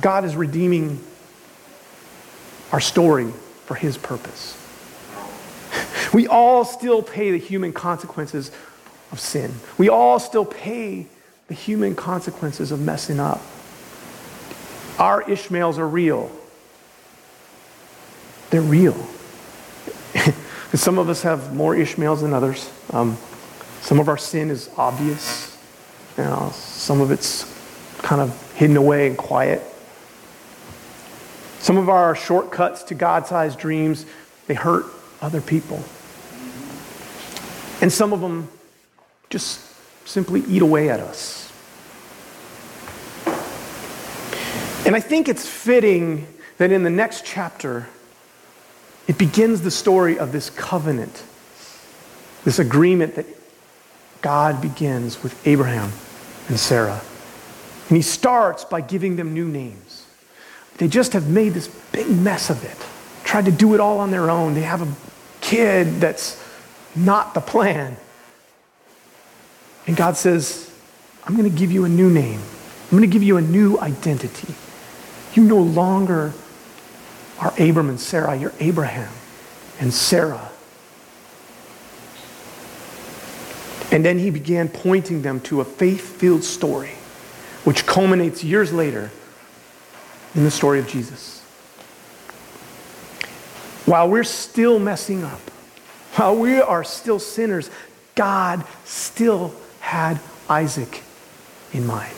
God 0.00 0.24
is 0.24 0.34
redeeming 0.34 0.98
our 2.72 2.80
story 2.80 3.30
for 3.66 3.74
his 3.74 3.96
purpose. 3.98 4.58
We 6.12 6.26
all 6.26 6.66
still 6.66 7.02
pay 7.02 7.30
the 7.30 7.38
human 7.38 7.72
consequences 7.72 8.50
of 9.12 9.20
sin. 9.20 9.54
We 9.78 9.88
all 9.88 10.18
still 10.18 10.44
pay 10.44 11.06
the 11.48 11.54
human 11.54 11.94
consequences 11.94 12.70
of 12.70 12.80
messing 12.80 13.18
up. 13.18 13.40
Our 14.98 15.22
Ishmaels 15.22 15.78
are 15.78 15.88
real. 15.88 16.30
They're 18.52 18.60
real. 18.60 18.92
some 20.74 20.98
of 20.98 21.08
us 21.08 21.22
have 21.22 21.54
more 21.54 21.74
Ishmaels 21.74 22.20
than 22.20 22.34
others. 22.34 22.70
Um, 22.90 23.16
some 23.80 23.98
of 23.98 24.10
our 24.10 24.18
sin 24.18 24.50
is 24.50 24.68
obvious. 24.76 25.56
You 26.18 26.24
know, 26.24 26.50
some 26.52 27.00
of 27.00 27.10
it's 27.10 27.50
kind 28.02 28.20
of 28.20 28.52
hidden 28.52 28.76
away 28.76 29.06
and 29.06 29.16
quiet. 29.16 29.62
Some 31.60 31.78
of 31.78 31.88
our 31.88 32.14
shortcuts 32.14 32.82
to 32.84 32.94
God 32.94 33.26
sized 33.26 33.58
dreams, 33.58 34.04
they 34.48 34.54
hurt 34.54 34.84
other 35.22 35.40
people. 35.40 35.82
And 37.80 37.90
some 37.90 38.12
of 38.12 38.20
them 38.20 38.50
just 39.30 39.62
simply 40.06 40.44
eat 40.46 40.60
away 40.60 40.90
at 40.90 41.00
us. 41.00 41.50
And 44.84 44.94
I 44.94 45.00
think 45.00 45.30
it's 45.30 45.48
fitting 45.48 46.26
that 46.58 46.70
in 46.70 46.82
the 46.82 46.90
next 46.90 47.24
chapter, 47.24 47.88
it 49.08 49.18
begins 49.18 49.62
the 49.62 49.70
story 49.70 50.18
of 50.18 50.32
this 50.32 50.50
covenant, 50.50 51.22
this 52.44 52.58
agreement 52.58 53.16
that 53.16 53.26
God 54.20 54.60
begins 54.60 55.22
with 55.22 55.46
Abraham 55.46 55.90
and 56.48 56.58
Sarah. 56.58 57.00
And 57.88 57.96
he 57.96 58.02
starts 58.02 58.64
by 58.64 58.80
giving 58.80 59.16
them 59.16 59.34
new 59.34 59.48
names. 59.48 60.06
They 60.78 60.88
just 60.88 61.12
have 61.12 61.28
made 61.28 61.54
this 61.54 61.68
big 61.90 62.08
mess 62.08 62.48
of 62.48 62.64
it, 62.64 62.76
tried 63.24 63.44
to 63.46 63.52
do 63.52 63.74
it 63.74 63.80
all 63.80 63.98
on 63.98 64.10
their 64.10 64.30
own. 64.30 64.54
They 64.54 64.62
have 64.62 64.82
a 64.82 64.92
kid 65.40 66.00
that's 66.00 66.42
not 66.94 67.34
the 67.34 67.40
plan. 67.40 67.96
And 69.86 69.96
God 69.96 70.16
says, 70.16 70.72
I'm 71.24 71.36
going 71.36 71.50
to 71.50 71.56
give 71.56 71.72
you 71.72 71.84
a 71.84 71.88
new 71.88 72.10
name. 72.10 72.40
I'm 72.84 72.98
going 72.98 73.02
to 73.02 73.12
give 73.12 73.22
you 73.22 73.36
a 73.36 73.42
new 73.42 73.78
identity. 73.78 74.54
You 75.34 75.44
no 75.44 75.58
longer 75.58 76.32
are 77.42 77.52
Abram 77.58 77.88
and 77.88 77.98
Sarah, 77.98 78.36
you're 78.36 78.52
Abraham 78.60 79.12
and 79.80 79.92
Sarah. 79.92 80.48
And 83.90 84.04
then 84.04 84.18
he 84.18 84.30
began 84.30 84.68
pointing 84.68 85.22
them 85.22 85.40
to 85.42 85.60
a 85.60 85.64
faith 85.64 86.18
filled 86.18 86.44
story, 86.44 86.92
which 87.64 87.84
culminates 87.84 88.44
years 88.44 88.72
later 88.72 89.10
in 90.36 90.44
the 90.44 90.50
story 90.52 90.78
of 90.78 90.86
Jesus. 90.86 91.40
While 93.86 94.08
we're 94.08 94.22
still 94.22 94.78
messing 94.78 95.24
up, 95.24 95.40
while 96.14 96.36
we 96.36 96.60
are 96.60 96.84
still 96.84 97.18
sinners, 97.18 97.70
God 98.14 98.64
still 98.84 99.52
had 99.80 100.20
Isaac 100.48 101.02
in 101.72 101.86
mind. 101.86 102.14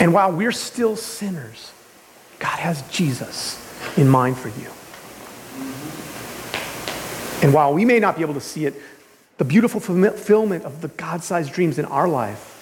And 0.00 0.12
while 0.12 0.32
we're 0.32 0.52
still 0.52 0.96
sinners, 0.96 1.72
God 2.38 2.58
has 2.58 2.82
Jesus 2.90 3.64
in 3.96 4.08
mind 4.08 4.38
for 4.38 4.48
you. 4.48 4.70
And 7.42 7.54
while 7.54 7.72
we 7.72 7.84
may 7.84 8.00
not 8.00 8.16
be 8.16 8.22
able 8.22 8.34
to 8.34 8.40
see 8.40 8.66
it, 8.66 8.74
the 9.38 9.44
beautiful 9.44 9.80
fulfillment 9.80 10.64
of 10.64 10.80
the 10.80 10.88
God 10.88 11.22
sized 11.22 11.52
dreams 11.52 11.78
in 11.78 11.84
our 11.84 12.08
life 12.08 12.54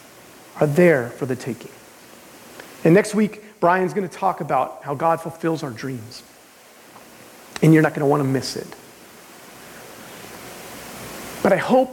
are 0.60 0.66
there 0.66 1.10
for 1.10 1.26
the 1.26 1.36
taking. 1.36 1.70
And 2.84 2.94
next 2.94 3.14
week, 3.14 3.42
Brian's 3.60 3.94
going 3.94 4.08
to 4.08 4.14
talk 4.14 4.40
about 4.40 4.82
how 4.82 4.94
God 4.94 5.20
fulfills 5.20 5.62
our 5.62 5.70
dreams. 5.70 6.22
And 7.62 7.72
you're 7.72 7.82
not 7.82 7.92
going 7.92 8.00
to 8.00 8.06
want 8.06 8.20
to 8.20 8.28
miss 8.28 8.56
it. 8.56 8.66
But 11.42 11.52
I 11.52 11.56
hope 11.56 11.90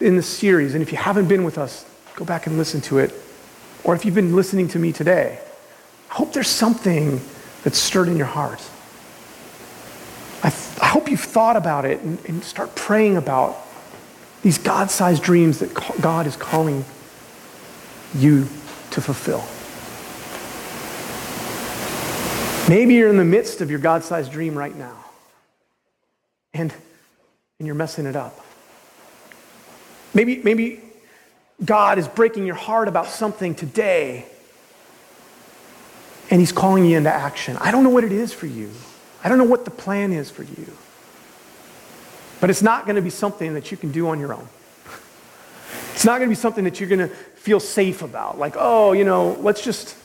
in 0.00 0.16
the 0.16 0.22
series, 0.22 0.74
and 0.74 0.82
if 0.82 0.92
you 0.92 0.98
haven't 0.98 1.28
been 1.28 1.44
with 1.44 1.58
us, 1.58 1.84
go 2.14 2.24
back 2.24 2.46
and 2.46 2.56
listen 2.56 2.80
to 2.82 2.98
it. 2.98 3.12
Or 3.84 3.94
if 3.94 4.04
you've 4.04 4.14
been 4.14 4.34
listening 4.34 4.68
to 4.68 4.78
me 4.78 4.92
today, 4.92 5.40
I 6.10 6.14
hope 6.14 6.32
there's 6.32 6.48
something 6.48 7.20
that's 7.64 7.78
stirred 7.78 8.08
in 8.08 8.16
your 8.16 8.26
heart. 8.26 8.62
I, 10.42 10.50
th- 10.50 10.80
I 10.80 10.86
hope 10.86 11.10
you've 11.10 11.20
thought 11.20 11.56
about 11.56 11.84
it 11.84 12.00
and, 12.00 12.24
and 12.26 12.44
start 12.44 12.74
praying 12.74 13.16
about 13.16 13.56
these 14.42 14.58
God 14.58 14.90
sized 14.90 15.22
dreams 15.22 15.58
that 15.58 15.74
God 16.00 16.26
is 16.26 16.36
calling 16.36 16.84
you 18.14 18.44
to 18.92 19.00
fulfill. 19.00 19.44
Maybe 22.68 22.94
you're 22.94 23.10
in 23.10 23.16
the 23.16 23.24
midst 23.24 23.60
of 23.60 23.70
your 23.70 23.78
God 23.78 24.04
sized 24.04 24.32
dream 24.32 24.56
right 24.56 24.74
now 24.74 24.96
and, 26.52 26.72
and 27.58 27.66
you're 27.66 27.74
messing 27.74 28.06
it 28.06 28.16
up. 28.16 28.44
Maybe, 30.14 30.38
maybe 30.42 30.80
God 31.64 31.98
is 31.98 32.08
breaking 32.08 32.46
your 32.46 32.54
heart 32.54 32.88
about 32.88 33.06
something 33.06 33.54
today 33.54 34.26
and 36.30 36.40
He's 36.40 36.52
calling 36.52 36.84
you 36.84 36.96
into 36.96 37.12
action. 37.12 37.56
I 37.58 37.70
don't 37.70 37.84
know 37.84 37.90
what 37.90 38.04
it 38.04 38.12
is 38.12 38.32
for 38.32 38.46
you, 38.46 38.70
I 39.22 39.28
don't 39.28 39.38
know 39.38 39.44
what 39.44 39.64
the 39.64 39.70
plan 39.70 40.12
is 40.12 40.30
for 40.30 40.42
you. 40.42 40.76
But 42.40 42.50
it's 42.50 42.62
not 42.62 42.84
going 42.84 42.96
to 42.96 43.02
be 43.02 43.10
something 43.10 43.54
that 43.54 43.70
you 43.70 43.76
can 43.76 43.92
do 43.92 44.08
on 44.08 44.20
your 44.20 44.34
own. 44.34 44.46
It's 45.94 46.04
not 46.04 46.18
going 46.18 46.28
to 46.28 46.32
be 46.32 46.38
something 46.38 46.64
that 46.64 46.78
you're 46.78 46.88
going 46.90 47.08
to 47.08 47.08
feel 47.08 47.58
safe 47.58 48.02
about. 48.02 48.38
Like, 48.38 48.54
oh, 48.58 48.92
you 48.92 49.04
know, 49.04 49.30
let's 49.40 49.64
just 49.64 49.96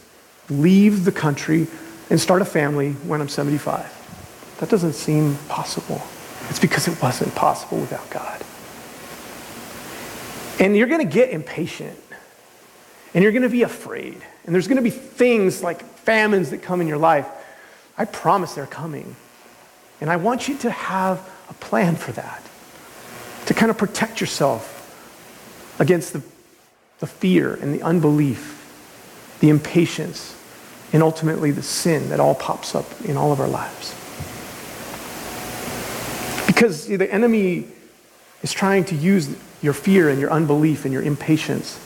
leave 0.50 1.04
the 1.04 1.12
country 1.12 1.68
and 2.10 2.20
start 2.20 2.42
a 2.42 2.46
family 2.46 2.94
when 2.94 3.20
I'm 3.20 3.28
75. 3.28 4.56
That 4.60 4.70
doesn't 4.70 4.94
seem 4.94 5.36
possible. 5.50 6.02
It's 6.50 6.60
because 6.60 6.88
it 6.88 7.02
wasn't 7.02 7.36
possible 7.36 7.80
without 7.80 8.10
God. 8.10 8.42
And 10.60 10.78
you're 10.78 10.88
going 10.88 11.06
to 11.06 11.14
get 11.14 11.32
impatient. 11.32 12.00
And 13.14 13.24
you're 13.24 13.34
going 13.34 13.42
to 13.42 13.50
be 13.50 13.64
afraid. 13.64 14.22
And 14.46 14.56
there's 14.56 14.68
going 14.68 14.78
to 14.78 14.82
be 14.82 14.90
things 14.90 15.62
like 15.62 15.91
famines 16.04 16.50
that 16.52 16.62
come 16.62 16.82
in 16.82 16.88
your 16.88 16.98
life. 16.98 17.28
I 17.98 18.06
promise 18.06 18.54
they're 18.54 18.66
coming. 18.66 19.16
And 20.00 20.10
I 20.10 20.16
want 20.16 20.48
you 20.48 20.58
to 20.60 20.72
have 20.72 21.20
a 21.50 21.54
plan 21.56 21.96
for 21.96 22.12
that, 22.14 22.42
to 23.46 23.54
kind 23.54 23.70
of 23.70 23.78
protect 23.78 24.20
yourself 24.20 24.78
against 25.80 26.14
the, 26.14 26.24
the 27.00 27.08
fear 27.08 27.54
and 27.54 27.74
the 27.74 27.84
unbelief, 27.84 28.58
the 29.40 29.50
impatience, 29.50 30.36
and 30.94 31.04
ultimately 31.04 31.52
the 31.52 31.64
sin 31.64 32.10
that 32.10 32.20
all 32.20 32.36
pops 32.36 32.76
up 32.76 32.86
in 33.06 33.18
all 33.18 33.32
of 33.32 33.40
our 33.40 33.48
lives. 33.48 33.96
Because 36.48 36.88
the 36.88 37.12
enemy 37.12 37.68
is 38.42 38.52
trying 38.52 38.86
to 38.86 38.96
use 38.96 39.36
your 39.62 39.74
fear 39.74 40.10
and 40.10 40.20
your 40.20 40.32
unbelief 40.32 40.86
and 40.86 40.94
your 40.94 41.04
impatience 41.04 41.80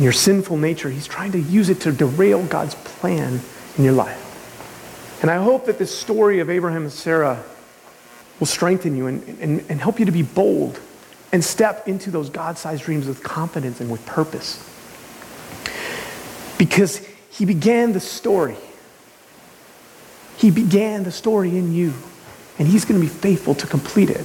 and 0.00 0.04
your 0.06 0.14
sinful 0.14 0.56
nature, 0.56 0.88
he's 0.88 1.06
trying 1.06 1.30
to 1.32 1.38
use 1.38 1.68
it 1.68 1.82
to 1.82 1.92
derail 1.92 2.42
God's 2.46 2.74
plan 2.74 3.38
in 3.76 3.84
your 3.84 3.92
life. 3.92 5.18
And 5.20 5.30
I 5.30 5.36
hope 5.36 5.66
that 5.66 5.78
this 5.78 5.94
story 5.94 6.40
of 6.40 6.48
Abraham 6.48 6.84
and 6.84 6.90
Sarah 6.90 7.44
will 8.38 8.46
strengthen 8.46 8.96
you 8.96 9.08
and, 9.08 9.22
and, 9.42 9.62
and 9.68 9.78
help 9.78 10.00
you 10.00 10.06
to 10.06 10.10
be 10.10 10.22
bold 10.22 10.80
and 11.32 11.44
step 11.44 11.86
into 11.86 12.10
those 12.10 12.30
God 12.30 12.56
sized 12.56 12.84
dreams 12.84 13.06
with 13.06 13.22
confidence 13.22 13.82
and 13.82 13.90
with 13.90 14.06
purpose. 14.06 14.66
Because 16.56 17.06
he 17.28 17.44
began 17.44 17.92
the 17.92 18.00
story. 18.00 18.56
He 20.38 20.50
began 20.50 21.02
the 21.02 21.12
story 21.12 21.58
in 21.58 21.74
you, 21.74 21.92
and 22.58 22.66
he's 22.66 22.86
going 22.86 22.98
to 22.98 23.06
be 23.06 23.12
faithful 23.12 23.54
to 23.54 23.66
complete 23.66 24.08
it. 24.08 24.24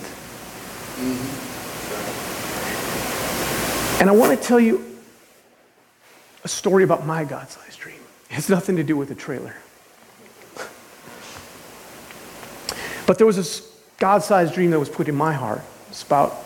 And 3.99 4.09
I 4.09 4.13
want 4.13 4.39
to 4.39 4.47
tell 4.47 4.61
you 4.61 4.84
a 6.45 6.47
story 6.47 6.83
about 6.83 7.05
my 7.05 7.25
God 7.25 7.49
sized 7.49 7.79
dream. 7.79 7.99
It 8.29 8.35
has 8.35 8.49
nothing 8.49 8.75
to 8.75 8.83
do 8.83 8.95
with 8.95 9.09
the 9.09 9.15
trailer. 9.15 9.55
But 13.07 13.17
there 13.17 13.27
was 13.27 13.35
this 13.35 13.71
God 13.97 14.23
sized 14.23 14.53
dream 14.53 14.69
that 14.69 14.79
was 14.79 14.89
put 14.89 15.09
in 15.09 15.15
my 15.15 15.33
heart. 15.33 15.61
It's 15.89 16.03
about 16.03 16.43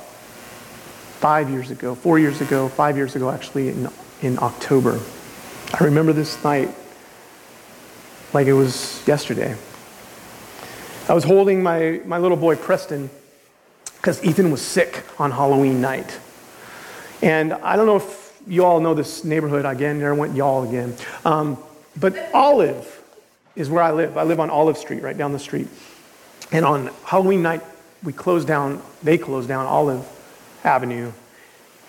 five 1.20 1.50
years 1.50 1.70
ago, 1.70 1.96
four 1.96 2.18
years 2.18 2.40
ago, 2.40 2.70
five 2.70 2.96
years 2.96 3.16
ago, 3.18 3.30
actually, 3.30 3.68
in, 3.70 3.90
in 4.22 4.40
October. 4.40 5.00
I 5.80 5.84
remember 5.84 6.14
this 6.14 6.42
night 6.46 6.74
like 8.34 8.48
it 8.48 8.54
was 8.54 9.06
yesterday. 9.06 9.56
I 11.10 11.14
was 11.14 11.26
holding 11.26 11.62
my, 11.62 12.00
my 12.06 12.20
little 12.20 12.38
boy 12.38 12.56
Preston 12.56 13.10
because 13.98 14.24
Ethan 14.24 14.50
was 14.50 14.62
sick 14.62 15.04
on 15.18 15.32
Halloween 15.32 15.82
night. 15.82 16.20
And 17.22 17.52
I 17.52 17.76
don't 17.76 17.86
know 17.86 17.98
if 17.98 18.19
you 18.48 18.66
all 18.66 18.80
know 18.80 18.94
this 18.94 19.24
neighborhood 19.24 19.66
again. 19.66 20.00
There 20.00 20.14
went 20.16 20.36
y'all 20.36 20.68
again. 20.68 20.96
Um, 21.26 21.58
but 22.00 22.16
Olive 22.34 23.04
is 23.56 23.70
where 23.70 23.84
I 23.84 23.92
live. 23.92 24.18
I 24.18 24.24
live 24.24 24.40
on 24.40 24.50
Olive 24.50 24.78
Street, 24.78 25.02
right 25.02 25.18
down 25.18 25.34
the 25.34 25.40
street. 25.40 25.68
And 26.52 26.66
on 26.66 26.90
Halloween 27.04 27.42
night, 27.42 27.62
we 28.04 28.14
closed 28.14 28.48
down, 28.48 28.82
they 29.04 29.18
closed 29.18 29.48
down 29.48 29.66
Olive 29.66 30.08
Avenue 30.64 31.12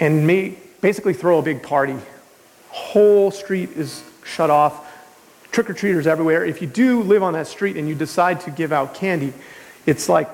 and 0.00 0.26
made, 0.26 0.58
basically 0.80 1.14
throw 1.14 1.38
a 1.38 1.42
big 1.42 1.62
party. 1.62 1.96
Whole 2.68 3.30
street 3.30 3.70
is 3.70 4.02
shut 4.24 4.50
off. 4.50 4.86
Trick 5.52 5.68
or 5.68 5.74
treaters 5.74 6.06
everywhere. 6.06 6.44
If 6.44 6.60
you 6.60 6.68
do 6.68 7.02
live 7.02 7.22
on 7.22 7.32
that 7.32 7.46
street 7.46 7.76
and 7.76 7.88
you 7.88 7.94
decide 7.94 8.40
to 8.42 8.50
give 8.50 8.72
out 8.72 8.94
candy, 8.94 9.32
it's 9.86 10.08
like, 10.08 10.28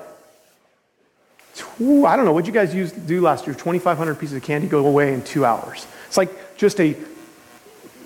I 1.79 2.15
don't 2.15 2.25
know, 2.25 2.33
what 2.33 2.45
you 2.45 2.53
guys 2.53 2.73
used 2.73 3.07
do 3.07 3.21
last 3.21 3.47
year? 3.47 3.55
2,500 3.55 4.19
pieces 4.19 4.35
of 4.35 4.43
candy 4.43 4.67
go 4.67 4.85
away 4.85 5.13
in 5.13 5.23
two 5.23 5.43
hours. 5.43 5.87
It's 6.07 6.17
like 6.17 6.57
just 6.57 6.79
a 6.79 6.95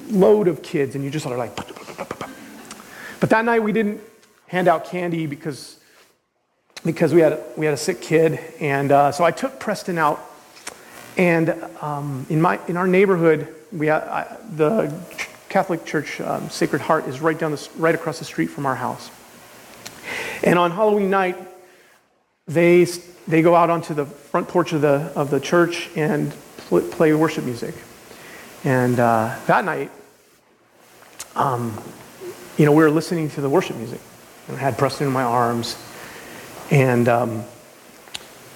load 0.10 0.48
of 0.48 0.62
kids, 0.62 0.96
and 0.96 1.04
you 1.04 1.10
just 1.10 1.26
are 1.26 1.38
like, 1.38 1.56
but 1.56 3.30
that 3.30 3.46
night 3.46 3.64
we 3.64 3.72
didn't 3.72 4.02
hand 4.48 4.68
out 4.68 4.86
candy 4.86 5.26
because 5.28 5.78
because 6.86 7.14
we 7.14 7.22
had, 7.22 7.44
we 7.58 7.66
had 7.66 7.74
a 7.74 7.78
sick 7.78 8.02
kid. 8.02 8.40
And 8.60 8.92
uh, 8.92 9.12
so 9.12 9.24
I 9.24 9.32
took 9.32 9.60
Preston 9.60 9.98
out. 9.98 10.20
And 11.18 11.50
um, 11.82 12.26
in, 12.30 12.42
my, 12.42 12.60
in 12.68 12.78
our 12.78 12.88
neighborhood, 12.88 13.54
we 13.72 13.88
had, 13.88 14.04
I, 14.04 14.38
the 14.56 14.94
Catholic 15.50 15.86
Church 15.86 16.22
um, 16.22 16.50
Sacred 16.50 16.82
Heart 16.82 17.08
is 17.08 17.20
right, 17.20 17.38
down 17.38 17.52
the, 17.52 17.70
right 17.78 17.94
across 17.94 18.20
the 18.20 18.26
street 18.26 18.48
from 18.48 18.66
our 18.66 18.76
house. 18.76 19.12
And 20.44 20.58
on 20.58 20.72
Halloween 20.72 21.10
night, 21.10 21.38
they, 22.48 22.86
they 23.28 23.42
go 23.42 23.56
out 23.56 23.70
onto 23.70 23.94
the 23.94 24.06
front 24.06 24.48
porch 24.48 24.74
of 24.74 24.82
the, 24.82 25.12
of 25.16 25.30
the 25.30 25.40
church 25.40 25.90
and 25.96 26.34
pl- 26.58 26.82
play 26.82 27.14
worship 27.14 27.44
music. 27.44 27.76
And 28.64 29.00
uh, 29.00 29.36
that 29.48 29.66
night, 29.66 29.92
um, 31.36 31.82
you 32.58 32.66
know, 32.66 32.72
we 32.72 32.84
were 32.84 32.92
listening 32.92 33.30
to 33.32 33.42
the 33.42 33.50
worship 33.50 33.76
music. 33.78 34.02
And 34.48 34.58
I 34.58 34.60
had 34.60 34.78
Preston 34.78 35.08
in 35.08 35.14
my 35.14 35.24
arms. 35.24 35.78
And 36.70 37.08
um, 37.10 37.44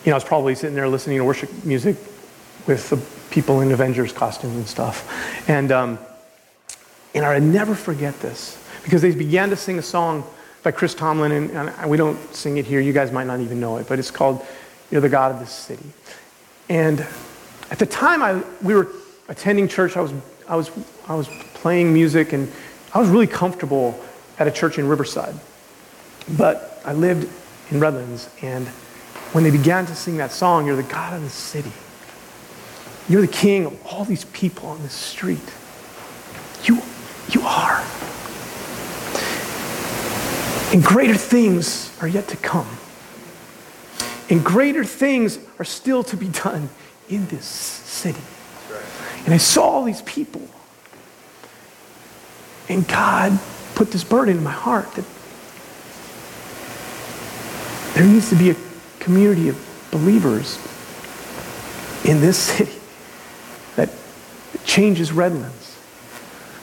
you 0.06 0.12
know, 0.12 0.18
I 0.18 0.18
was 0.18 0.24
probably 0.24 0.54
sitting 0.54 0.76
there 0.76 0.88
listening 0.88 1.18
to 1.18 1.24
worship 1.24 1.50
music 1.66 1.98
with 2.68 2.90
the 2.92 2.98
people 3.32 3.62
in 3.62 3.72
Avengers 3.72 4.14
costumes 4.14 4.56
and 4.56 4.68
stuff. 4.68 5.50
And, 5.50 5.72
um, 5.72 6.00
and 7.16 7.26
I 7.26 7.40
never 7.40 7.74
forget 7.74 8.20
this 8.20 8.64
because 8.84 9.02
they 9.02 9.16
began 9.16 9.50
to 9.50 9.56
sing 9.56 9.80
a 9.80 9.82
song 9.82 10.24
by 10.62 10.72
Chris 10.72 10.94
Tomlin, 10.94 11.32
and, 11.32 11.52
and, 11.52 11.90
we 11.90 11.98
don't 11.98 12.18
sing 12.36 12.58
it 12.58 12.66
here. 12.66 12.80
You 12.80 12.94
guys 12.94 13.12
might 13.12 13.28
not 13.28 13.40
even 13.40 13.60
know 13.60 13.78
it, 13.78 13.88
but 13.88 14.00
it's 14.00 14.12
called 14.12 14.46
You're 14.92 15.02
the 15.02 15.10
God 15.10 15.32
of 15.32 15.40
this 15.40 15.52
City. 15.52 15.86
And 16.70 17.06
at 17.72 17.80
the 17.80 17.86
time 17.86 18.22
I, 18.22 18.44
we 18.62 18.74
were 18.76 18.90
attending 19.28 19.68
church, 19.68 19.98
I 19.98 20.02
was, 20.02 20.14
I, 20.48 20.56
was, 20.56 20.72
I 21.08 21.16
was 21.16 21.28
playing 21.56 21.94
music, 21.94 22.34
and 22.34 22.52
I 22.94 23.00
was 23.00 23.10
really 23.10 23.28
comfortable 23.28 24.00
at 24.38 24.48
a 24.48 24.52
church 24.52 24.78
in 24.78 24.88
Riverside. 24.88 25.36
But 26.38 26.82
I 26.86 26.94
lived 26.94 27.30
in 27.72 27.80
Redlands, 27.80 28.30
and 28.42 28.68
when 29.34 29.44
they 29.44 29.52
began 29.52 29.86
to 29.86 29.96
sing 29.96 30.18
that 30.18 30.32
song, 30.32 30.66
You're 30.66 30.76
the 30.76 30.84
God 30.84 31.14
of 31.14 31.22
the 31.22 31.30
city, 31.30 31.72
you're 33.08 33.22
the 33.22 33.28
king 33.28 33.66
of 33.66 33.86
all 33.86 34.06
these 34.06 34.26
people 34.26 34.70
on 34.70 34.82
this 34.82 34.94
street. 34.94 35.54
You, 36.64 36.82
you 37.30 37.42
are. 37.42 37.84
And 40.74 40.84
greater 40.84 41.16
things 41.16 41.96
are 42.02 42.08
yet 42.08 42.28
to 42.30 42.38
come. 42.38 42.68
And 44.30 44.44
greater 44.44 44.84
things 44.84 45.38
are 45.60 45.66
still 45.66 46.04
to 46.06 46.18
be 46.18 46.30
done 46.30 46.70
in 47.08 47.28
this 47.28 47.46
city. 47.46 48.22
And 49.26 49.34
I 49.34 49.38
saw 49.38 49.64
all 49.64 49.84
these 49.84 50.04
people. 50.04 50.42
And 52.70 52.88
God 52.88 53.38
put 53.74 53.92
this 53.92 54.04
burden 54.04 54.38
in 54.38 54.44
my 54.44 54.52
heart 54.52 54.92
that 54.94 55.06
there 57.96 58.06
needs 58.06 58.30
to 58.30 58.36
be 58.36 58.52
a 58.52 58.56
community 59.00 59.50
of 59.50 59.90
believers 59.92 60.58
in 62.06 62.22
this 62.22 62.38
city 62.58 62.80
that 63.76 63.90
changes 64.66 65.12
Redlands, 65.12 65.78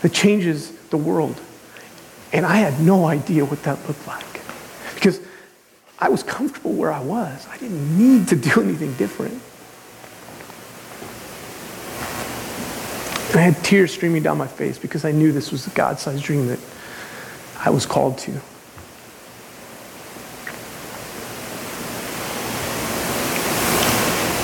that 0.03 0.13
changes 0.13 0.73
the 0.89 0.97
world. 0.97 1.41
And 2.33 2.47
I 2.47 2.57
had 2.57 2.81
no 2.81 3.07
idea 3.07 3.45
what 3.45 3.63
that 3.65 3.87
looked 3.87 4.07
like 4.07 4.41
because 4.95 5.21
I 5.99 6.09
was 6.09 6.23
comfortable 6.23 6.73
where 6.73 6.93
I 6.93 7.01
was. 7.01 7.47
I 7.49 7.59
didn't 7.59 7.99
need 7.99 8.29
to 8.29 8.37
do 8.37 8.61
anything 8.63 8.95
different. 8.95 9.41
I 13.43 13.47
had 13.47 13.65
tears 13.65 13.93
streaming 13.93 14.23
down 14.23 14.39
my 14.39 14.47
face 14.47 14.79
because 14.79 15.05
I 15.05 15.11
knew 15.11 15.33
this 15.33 15.51
was 15.51 15.65
the 15.65 15.73
God 15.73 15.99
sized 15.99 16.23
dream 16.23 16.47
that 16.47 16.61
I 17.59 17.71
was 17.71 17.87
called 17.87 18.19
to. 18.19 18.41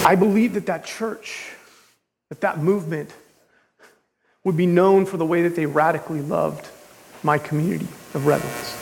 I 0.04 0.16
believe 0.16 0.54
that 0.54 0.66
that 0.66 0.84
church, 0.84 1.52
that 2.28 2.40
that 2.40 2.58
movement 2.58 3.14
would 4.42 4.56
be 4.56 4.66
known 4.66 5.06
for 5.06 5.16
the 5.16 5.24
way 5.24 5.42
that 5.42 5.54
they 5.54 5.66
radically 5.66 6.20
loved 6.20 6.66
my 7.22 7.38
community 7.38 7.86
of 8.14 8.26
Redlands. 8.26 8.76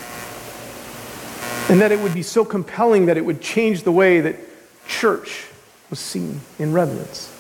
And 1.71 1.83
that 1.83 1.93
it 1.93 2.01
would 2.01 2.15
be 2.15 2.23
so 2.23 2.43
compelling 2.43 3.05
that 3.05 3.19
it 3.19 3.27
would 3.27 3.43
change 3.43 3.83
the 3.83 3.93
way 3.93 4.23
that 4.23 4.37
church 4.89 5.47
was 5.91 5.99
seen 5.99 6.41
in 6.59 6.73
Redlands. 6.73 7.31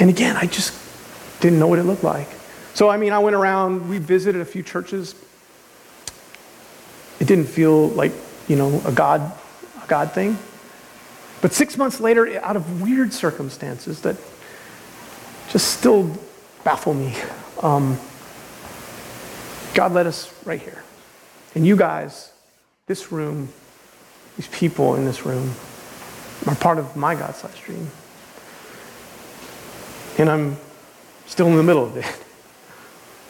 And 0.00 0.08
again, 0.08 0.36
I 0.36 0.46
just 0.46 0.85
didn't 1.40 1.58
know 1.58 1.66
what 1.66 1.78
it 1.78 1.84
looked 1.84 2.04
like. 2.04 2.28
So, 2.74 2.88
I 2.88 2.96
mean, 2.96 3.12
I 3.12 3.18
went 3.20 3.36
around, 3.36 3.88
we 3.88 3.98
visited 3.98 4.40
a 4.40 4.44
few 4.44 4.62
churches. 4.62 5.14
It 7.20 7.26
didn't 7.26 7.46
feel 7.46 7.88
like, 7.88 8.12
you 8.48 8.56
know, 8.56 8.82
a 8.84 8.92
God, 8.92 9.32
a 9.82 9.86
God 9.86 10.12
thing. 10.12 10.38
But 11.40 11.52
six 11.52 11.76
months 11.76 12.00
later, 12.00 12.38
out 12.40 12.56
of 12.56 12.82
weird 12.82 13.12
circumstances 13.12 14.00
that 14.02 14.16
just 15.50 15.78
still 15.78 16.18
baffle 16.64 16.94
me, 16.94 17.14
um, 17.62 17.98
God 19.74 19.92
led 19.92 20.06
us 20.06 20.32
right 20.44 20.60
here. 20.60 20.82
And 21.54 21.66
you 21.66 21.76
guys, 21.76 22.32
this 22.86 23.12
room, 23.12 23.48
these 24.36 24.48
people 24.48 24.96
in 24.96 25.04
this 25.04 25.24
room, 25.24 25.54
are 26.46 26.54
part 26.54 26.78
of 26.78 26.96
my 26.96 27.14
God 27.14 27.34
sized 27.34 27.62
dream. 27.62 27.90
And 30.18 30.28
I'm 30.30 30.56
still 31.26 31.48
in 31.48 31.56
the 31.56 31.62
middle 31.62 31.84
of 31.84 31.96
it. 31.96 32.06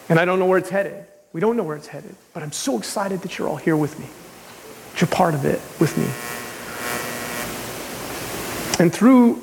And 0.09 0.21
I 0.21 0.25
don't 0.25 0.39
know 0.39 0.47
where 0.47 0.59
it's 0.59 0.71
headed. 0.71 1.05
We 1.33 1.41
don't 1.41 1.57
know 1.57 1.65
where 1.65 1.77
it's 1.77 1.89
headed. 1.89 2.15
But 2.33 2.43
I'm 2.43 2.53
so 2.53 2.79
excited 2.79 3.23
that 3.23 3.39
you're 3.39 3.49
all 3.49 3.57
here 3.57 3.77
with 3.77 3.99
me. 3.99 4.07
That 4.93 5.01
you're 5.01 5.09
part 5.09 5.35
of 5.35 5.45
it 5.45 5.61
with 5.81 5.97
me. 5.99 6.07
And 8.79 8.93
through 8.93 9.43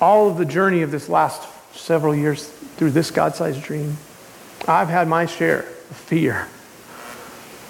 all 0.00 0.30
of 0.30 0.38
the 0.38 0.44
journey 0.44 0.82
of 0.82 0.90
this 0.90 1.08
last 1.08 1.42
several 1.74 2.14
years, 2.14 2.48
through 2.48 2.90
this 2.90 3.10
God 3.10 3.34
sized 3.34 3.62
dream, 3.62 3.96
I've 4.68 4.88
had 4.88 5.08
my 5.08 5.26
share 5.26 5.60
of 5.60 5.96
fear, 5.96 6.48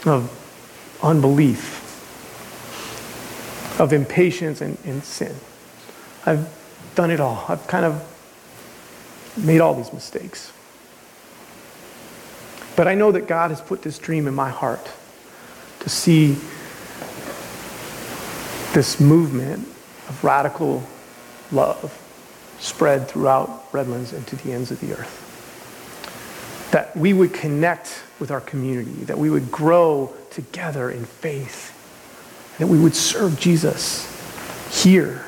of 0.05 0.31
unbelief, 1.03 1.83
of 3.81 3.93
impatience 3.93 4.61
and, 4.61 4.77
and 4.85 5.05
sin. 5.05 5.35
I've 6.25 6.49
done 6.95 7.11
it 7.11 7.21
all. 7.21 7.45
I've 7.49 7.67
kind 7.67 7.85
of 7.85 8.16
made 9.37 9.61
all 9.61 9.75
these 9.75 9.93
mistakes. 9.93 10.53
But 12.77 12.89
I 12.89 12.95
know 12.95 13.13
that 13.13 13.27
God 13.27 13.51
has 13.51 13.61
put 13.61 13.83
this 13.83 13.99
dream 13.99 14.27
in 14.27 14.35
my 14.35 14.51
heart 14.51 14.91
to 15.81 15.89
see 15.89 16.37
this 18.75 19.01
movement 19.01 19.67
of 20.09 20.23
radical 20.23 20.83
love 21.51 22.03
spread 22.59 23.09
throughout 23.09 23.65
Redlands 23.73 24.13
and 24.13 24.27
to 24.27 24.37
the 24.37 24.53
ends 24.53 24.71
of 24.71 24.81
the 24.81 24.93
earth. 24.93 25.23
That 26.73 26.95
we 26.97 27.13
would 27.13 27.33
connect 27.33 28.03
with 28.19 28.31
our 28.31 28.41
community, 28.41 29.05
that 29.05 29.17
we 29.17 29.31
would 29.31 29.51
grow 29.51 30.13
together 30.31 30.91
in 30.91 31.05
faith, 31.05 31.73
that 32.59 32.67
we 32.67 32.79
would 32.79 32.95
serve 32.95 33.39
Jesus 33.39 34.13
here 34.71 35.25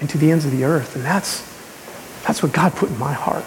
and 0.00 0.08
to 0.10 0.18
the 0.18 0.30
ends 0.30 0.44
of 0.44 0.52
the 0.52 0.64
earth. 0.64 0.96
And 0.96 1.04
that's, 1.04 1.47
that's 2.28 2.42
what 2.42 2.52
God 2.52 2.74
put 2.74 2.90
in 2.90 2.98
my 2.98 3.14
heart. 3.14 3.42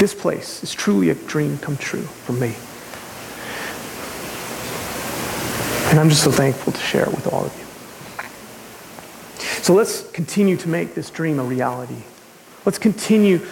This 0.00 0.12
place 0.12 0.64
is 0.64 0.74
truly 0.74 1.10
a 1.10 1.14
dream 1.14 1.58
come 1.58 1.76
true 1.76 2.02
for 2.02 2.32
me. 2.32 2.56
And 5.90 6.00
I'm 6.00 6.08
just 6.08 6.24
so 6.24 6.32
thankful 6.32 6.72
to 6.72 6.80
share 6.80 7.02
it 7.02 7.12
with 7.12 7.32
all 7.32 7.44
of 7.44 7.56
you. 7.56 7.64
So 9.62 9.74
let's 9.74 10.10
continue 10.10 10.56
to 10.56 10.68
make 10.68 10.94
this 10.94 11.08
dream 11.08 11.38
a 11.38 11.44
reality. 11.44 12.02
Let's 12.64 12.78
continue 12.78 13.46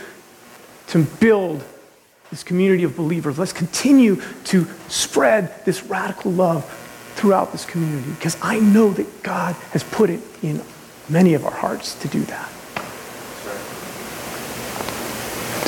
to 0.88 1.04
build 1.04 1.62
this 2.30 2.42
community 2.42 2.82
of 2.82 2.96
believers. 2.96 3.38
Let's 3.38 3.52
continue 3.52 4.20
to 4.46 4.66
spread 4.88 5.64
this 5.64 5.84
radical 5.84 6.32
love 6.32 6.64
throughout 7.14 7.52
this 7.52 7.64
community 7.64 8.10
because 8.10 8.36
I 8.42 8.58
know 8.58 8.90
that 8.90 9.22
God 9.22 9.54
has 9.70 9.84
put 9.84 10.10
it 10.10 10.20
in 10.42 10.60
many 11.08 11.34
of 11.34 11.44
our 11.44 11.52
hearts 11.52 11.94
to 11.96 12.08
do 12.08 12.22
that. 12.24 12.48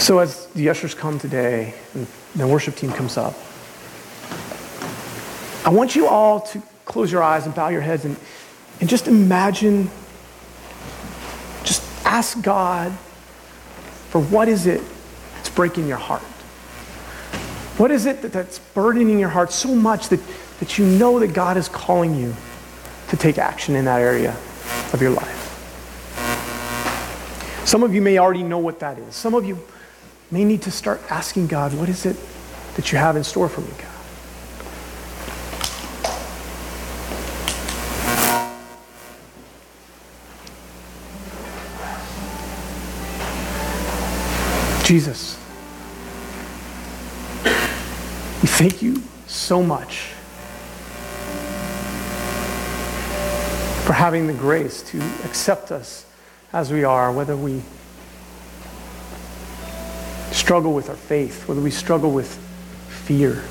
So 0.01 0.19
as 0.19 0.47
the 0.49 0.69
ushers 0.71 0.95
come 0.95 1.19
today 1.19 1.75
and 1.95 2.07
the 2.35 2.47
worship 2.47 2.75
team 2.75 2.91
comes 2.91 3.17
up, 3.17 3.35
I 5.65 5.71
want 5.71 5.95
you 5.95 6.07
all 6.09 6.41
to 6.41 6.63
close 6.85 7.13
your 7.13 7.23
eyes 7.23 7.47
and 7.47 7.55
bow 7.55 7.69
your 7.69 7.83
heads 7.83 8.05
and, 8.05 8.17
and 8.81 8.89
just 8.89 9.09
imagine, 9.09 9.91
just 11.65 11.83
ask 12.05 12.41
God 12.43 12.93
for 14.09 14.21
what 14.21 14.49
is 14.49 14.67
it 14.67 14.83
that's 15.35 15.51
breaking 15.51 15.87
your 15.87 15.99
heart? 15.99 16.23
What 17.77 17.91
is 17.91 18.07
it 18.07 18.23
that, 18.23 18.33
that's 18.33 18.59
burdening 18.59 19.19
your 19.19 19.29
heart 19.29 19.53
so 19.53 19.75
much 19.75 20.09
that, 20.09 20.21
that 20.61 20.79
you 20.79 20.87
know 20.87 21.19
that 21.21 21.35
God 21.35 21.57
is 21.57 21.69
calling 21.69 22.15
you 22.15 22.35
to 23.09 23.17
take 23.17 23.39
action 23.39 23.77
in 23.77 23.85
that 23.85 24.01
area 24.01 24.37
of 24.93 25.01
your 25.01 25.11
life? 25.11 25.47
Some 27.65 27.83
of 27.83 27.95
you 27.95 28.03
may 28.03 28.19
already 28.19 28.43
know 28.43 28.59
what 28.59 28.81
that 28.81 28.99
is. 28.99 29.15
Some 29.15 29.35
of 29.35 29.45
you 29.45 29.59
may 30.31 30.45
need 30.45 30.63
to 30.63 30.71
start 30.71 31.01
asking 31.11 31.47
God, 31.47 31.73
what 31.75 31.89
is 31.89 32.05
it 32.05 32.17
that 32.75 32.91
you 32.91 32.99
have 32.99 33.17
in 33.17 33.25
store 33.25 33.49
for 33.49 33.61
me, 33.61 33.71
God? 33.79 33.87
Jesus, 44.85 45.39
we 47.45 48.49
thank 48.49 48.83
you 48.83 49.01
so 49.29 49.63
much 49.63 50.11
for 53.91 53.95
having 53.95 54.29
the 54.29 54.33
grace 54.33 54.83
to 54.83 54.99
accept 55.25 55.73
us 55.73 56.07
as 56.53 56.71
we 56.71 56.85
are, 56.85 57.11
whether 57.11 57.37
we 57.37 57.61
struggle 60.31 60.73
with 60.73 60.89
our 60.89 60.95
faith, 60.95 61.49
whether 61.49 61.61
we 61.61 61.73
struggle 61.73 62.13
with 62.13 62.39
fear, 62.89 63.43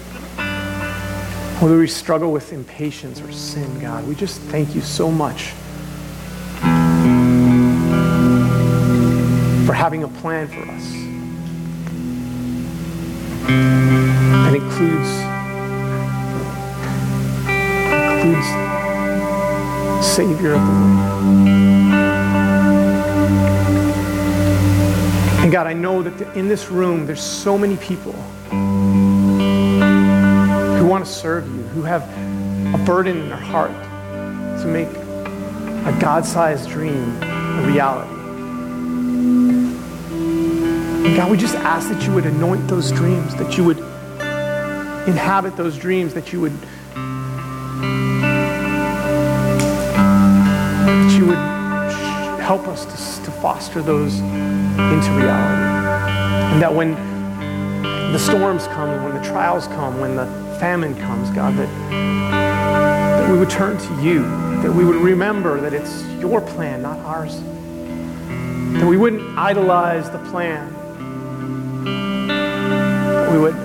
Whether 1.60 1.78
we 1.78 1.88
struggle 1.88 2.32
with 2.32 2.54
impatience 2.54 3.20
or 3.20 3.30
sin, 3.34 3.82
God, 3.82 4.08
we 4.08 4.16
just 4.16 4.40
thank 4.44 4.74
you 4.74 4.80
so 4.80 5.12
much 5.12 5.50
for 9.68 9.74
having 9.74 10.06
a 10.06 10.08
plan 10.22 10.48
for 10.48 10.62
us 10.72 10.86
that 14.46 14.56
includes 14.56 15.10
includes 18.24 18.79
Savior 20.02 20.54
of 20.54 20.62
the 20.62 20.72
world. 20.72 21.00
And 25.41 25.52
God, 25.52 25.68
I 25.68 25.74
know 25.74 26.02
that 26.04 26.38
in 26.38 26.47
this 26.47 26.70
room 26.70 27.06
there's 27.06 27.22
so 27.22 27.58
many 27.58 27.78
people 27.78 28.14
who 30.80 30.86
want 30.86 31.06
to 31.06 31.12
serve 31.12 31.47
you, 31.47 31.64
who 31.64 31.84
have 31.84 32.04
a 32.74 32.78
burden 32.86 33.18
in 33.18 33.30
their 33.30 33.38
heart 33.38 33.72
to 34.62 34.68
make 34.68 34.89
a 34.89 35.97
God-sized 36.00 36.70
dream 36.70 37.22
a 37.24 37.64
reality. 37.66 38.16
God, 41.16 41.30
we 41.32 41.38
just 41.38 41.56
ask 41.56 41.89
that 41.89 42.04
you 42.06 42.14
would 42.14 42.26
anoint 42.26 42.68
those 42.68 42.91
dreams, 42.91 43.34
that 43.36 43.58
you 43.58 43.64
would 43.64 43.80
inhabit 45.08 45.56
those 45.58 45.78
dreams, 45.78 46.14
that 46.14 46.32
you 46.32 46.39
would 46.41 46.58
that 50.90 51.18
you 51.20 51.28
would 51.28 51.38
help 52.42 52.68
us 52.68 52.84
to, 52.86 53.26
to 53.26 53.32
foster 53.32 53.82
those 53.82 54.20
into 54.20 55.12
reality. 55.12 55.70
And 56.52 56.62
that 56.62 56.74
when 56.74 56.94
the 58.12 58.18
storms 58.18 58.66
come, 58.68 59.04
when 59.04 59.14
the 59.14 59.22
trials 59.22 59.68
come, 59.68 60.00
when 60.00 60.16
the 60.16 60.26
famine 60.60 60.96
comes, 60.96 61.30
God, 61.30 61.56
that, 61.58 61.70
that 61.92 63.32
we 63.32 63.38
would 63.38 63.52
turn 63.52 63.78
to 63.78 64.02
you, 64.02 64.24
that 64.64 64.74
we 64.74 64.84
would 64.84 64.96
remember 64.96 65.62
that 65.62 65.74
it's 65.74 66.04
your 66.20 66.42
plan, 66.42 66.82
not 66.82 66.98
ours. 67.00 67.40
That 68.80 68.88
we 68.88 68.98
wouldn't 68.98 69.38
idolize 69.38 70.10
the 70.10 70.20
plan. 70.30 70.74
We 73.32 73.40
would 73.40 73.56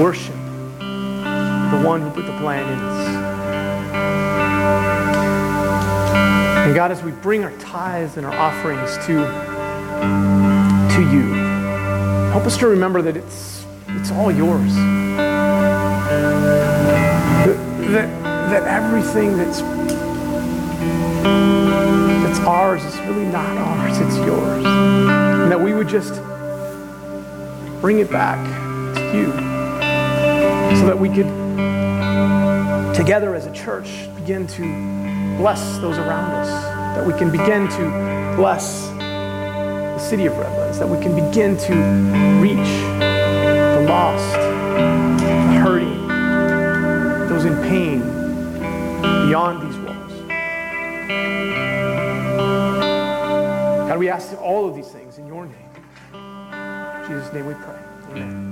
worship 0.00 0.36
the 0.78 1.82
one 1.84 2.00
who 2.00 2.10
put 2.10 2.24
the 2.24 2.38
plan 2.38 2.66
in 2.72 2.78
us. 2.78 3.21
And 6.72 6.76
God, 6.78 6.90
as 6.90 7.02
we 7.02 7.10
bring 7.10 7.44
our 7.44 7.54
tithes 7.58 8.16
and 8.16 8.24
our 8.24 8.32
offerings 8.32 8.96
to, 9.04 9.12
to 10.94 11.02
you, 11.14 11.34
help 12.30 12.46
us 12.46 12.56
to 12.56 12.66
remember 12.66 13.02
that 13.02 13.14
it's, 13.14 13.66
it's 13.88 14.10
all 14.10 14.32
yours. 14.32 14.74
That, 17.44 17.58
that, 17.90 18.08
that 18.22 18.62
everything 18.62 19.36
that's, 19.36 19.60
that's 22.22 22.40
ours 22.46 22.82
is 22.86 22.96
really 23.00 23.26
not 23.26 23.54
ours, 23.58 23.98
it's 23.98 24.16
yours. 24.16 24.64
And 24.64 25.52
that 25.52 25.60
we 25.60 25.74
would 25.74 25.88
just 25.88 26.22
bring 27.82 27.98
it 27.98 28.10
back 28.10 28.42
to 28.96 29.14
you 29.14 29.30
so 30.78 30.86
that 30.86 30.98
we 30.98 31.10
could, 31.10 31.28
together 32.96 33.34
as 33.34 33.44
a 33.44 33.52
church, 33.52 34.08
begin 34.16 34.46
to 34.46 35.11
bless 35.36 35.78
those 35.78 35.98
around 35.98 36.30
us, 36.32 36.48
that 36.96 37.06
we 37.06 37.12
can 37.14 37.30
begin 37.30 37.68
to 37.68 38.36
bless 38.36 38.88
the 38.88 39.98
city 39.98 40.26
of 40.26 40.36
Redlands, 40.36 40.78
that 40.78 40.88
we 40.88 40.98
can 40.98 41.14
begin 41.14 41.56
to 41.56 41.74
reach 42.40 42.68
the 43.00 43.86
lost, 43.88 44.34
the 44.36 45.58
hurting, 45.62 46.08
those 47.28 47.44
in 47.44 47.54
pain 47.62 48.00
beyond 49.26 49.66
these 49.66 49.78
walls. 49.80 50.12
God, 53.88 53.98
we 53.98 54.08
ask 54.08 54.32
all 54.40 54.68
of 54.68 54.74
these 54.74 54.88
things 54.88 55.18
in 55.18 55.26
your 55.26 55.46
name. 55.46 55.56
In 56.14 57.08
Jesus' 57.08 57.32
name 57.32 57.46
we 57.46 57.54
pray. 57.54 57.78
Amen. 58.10 58.51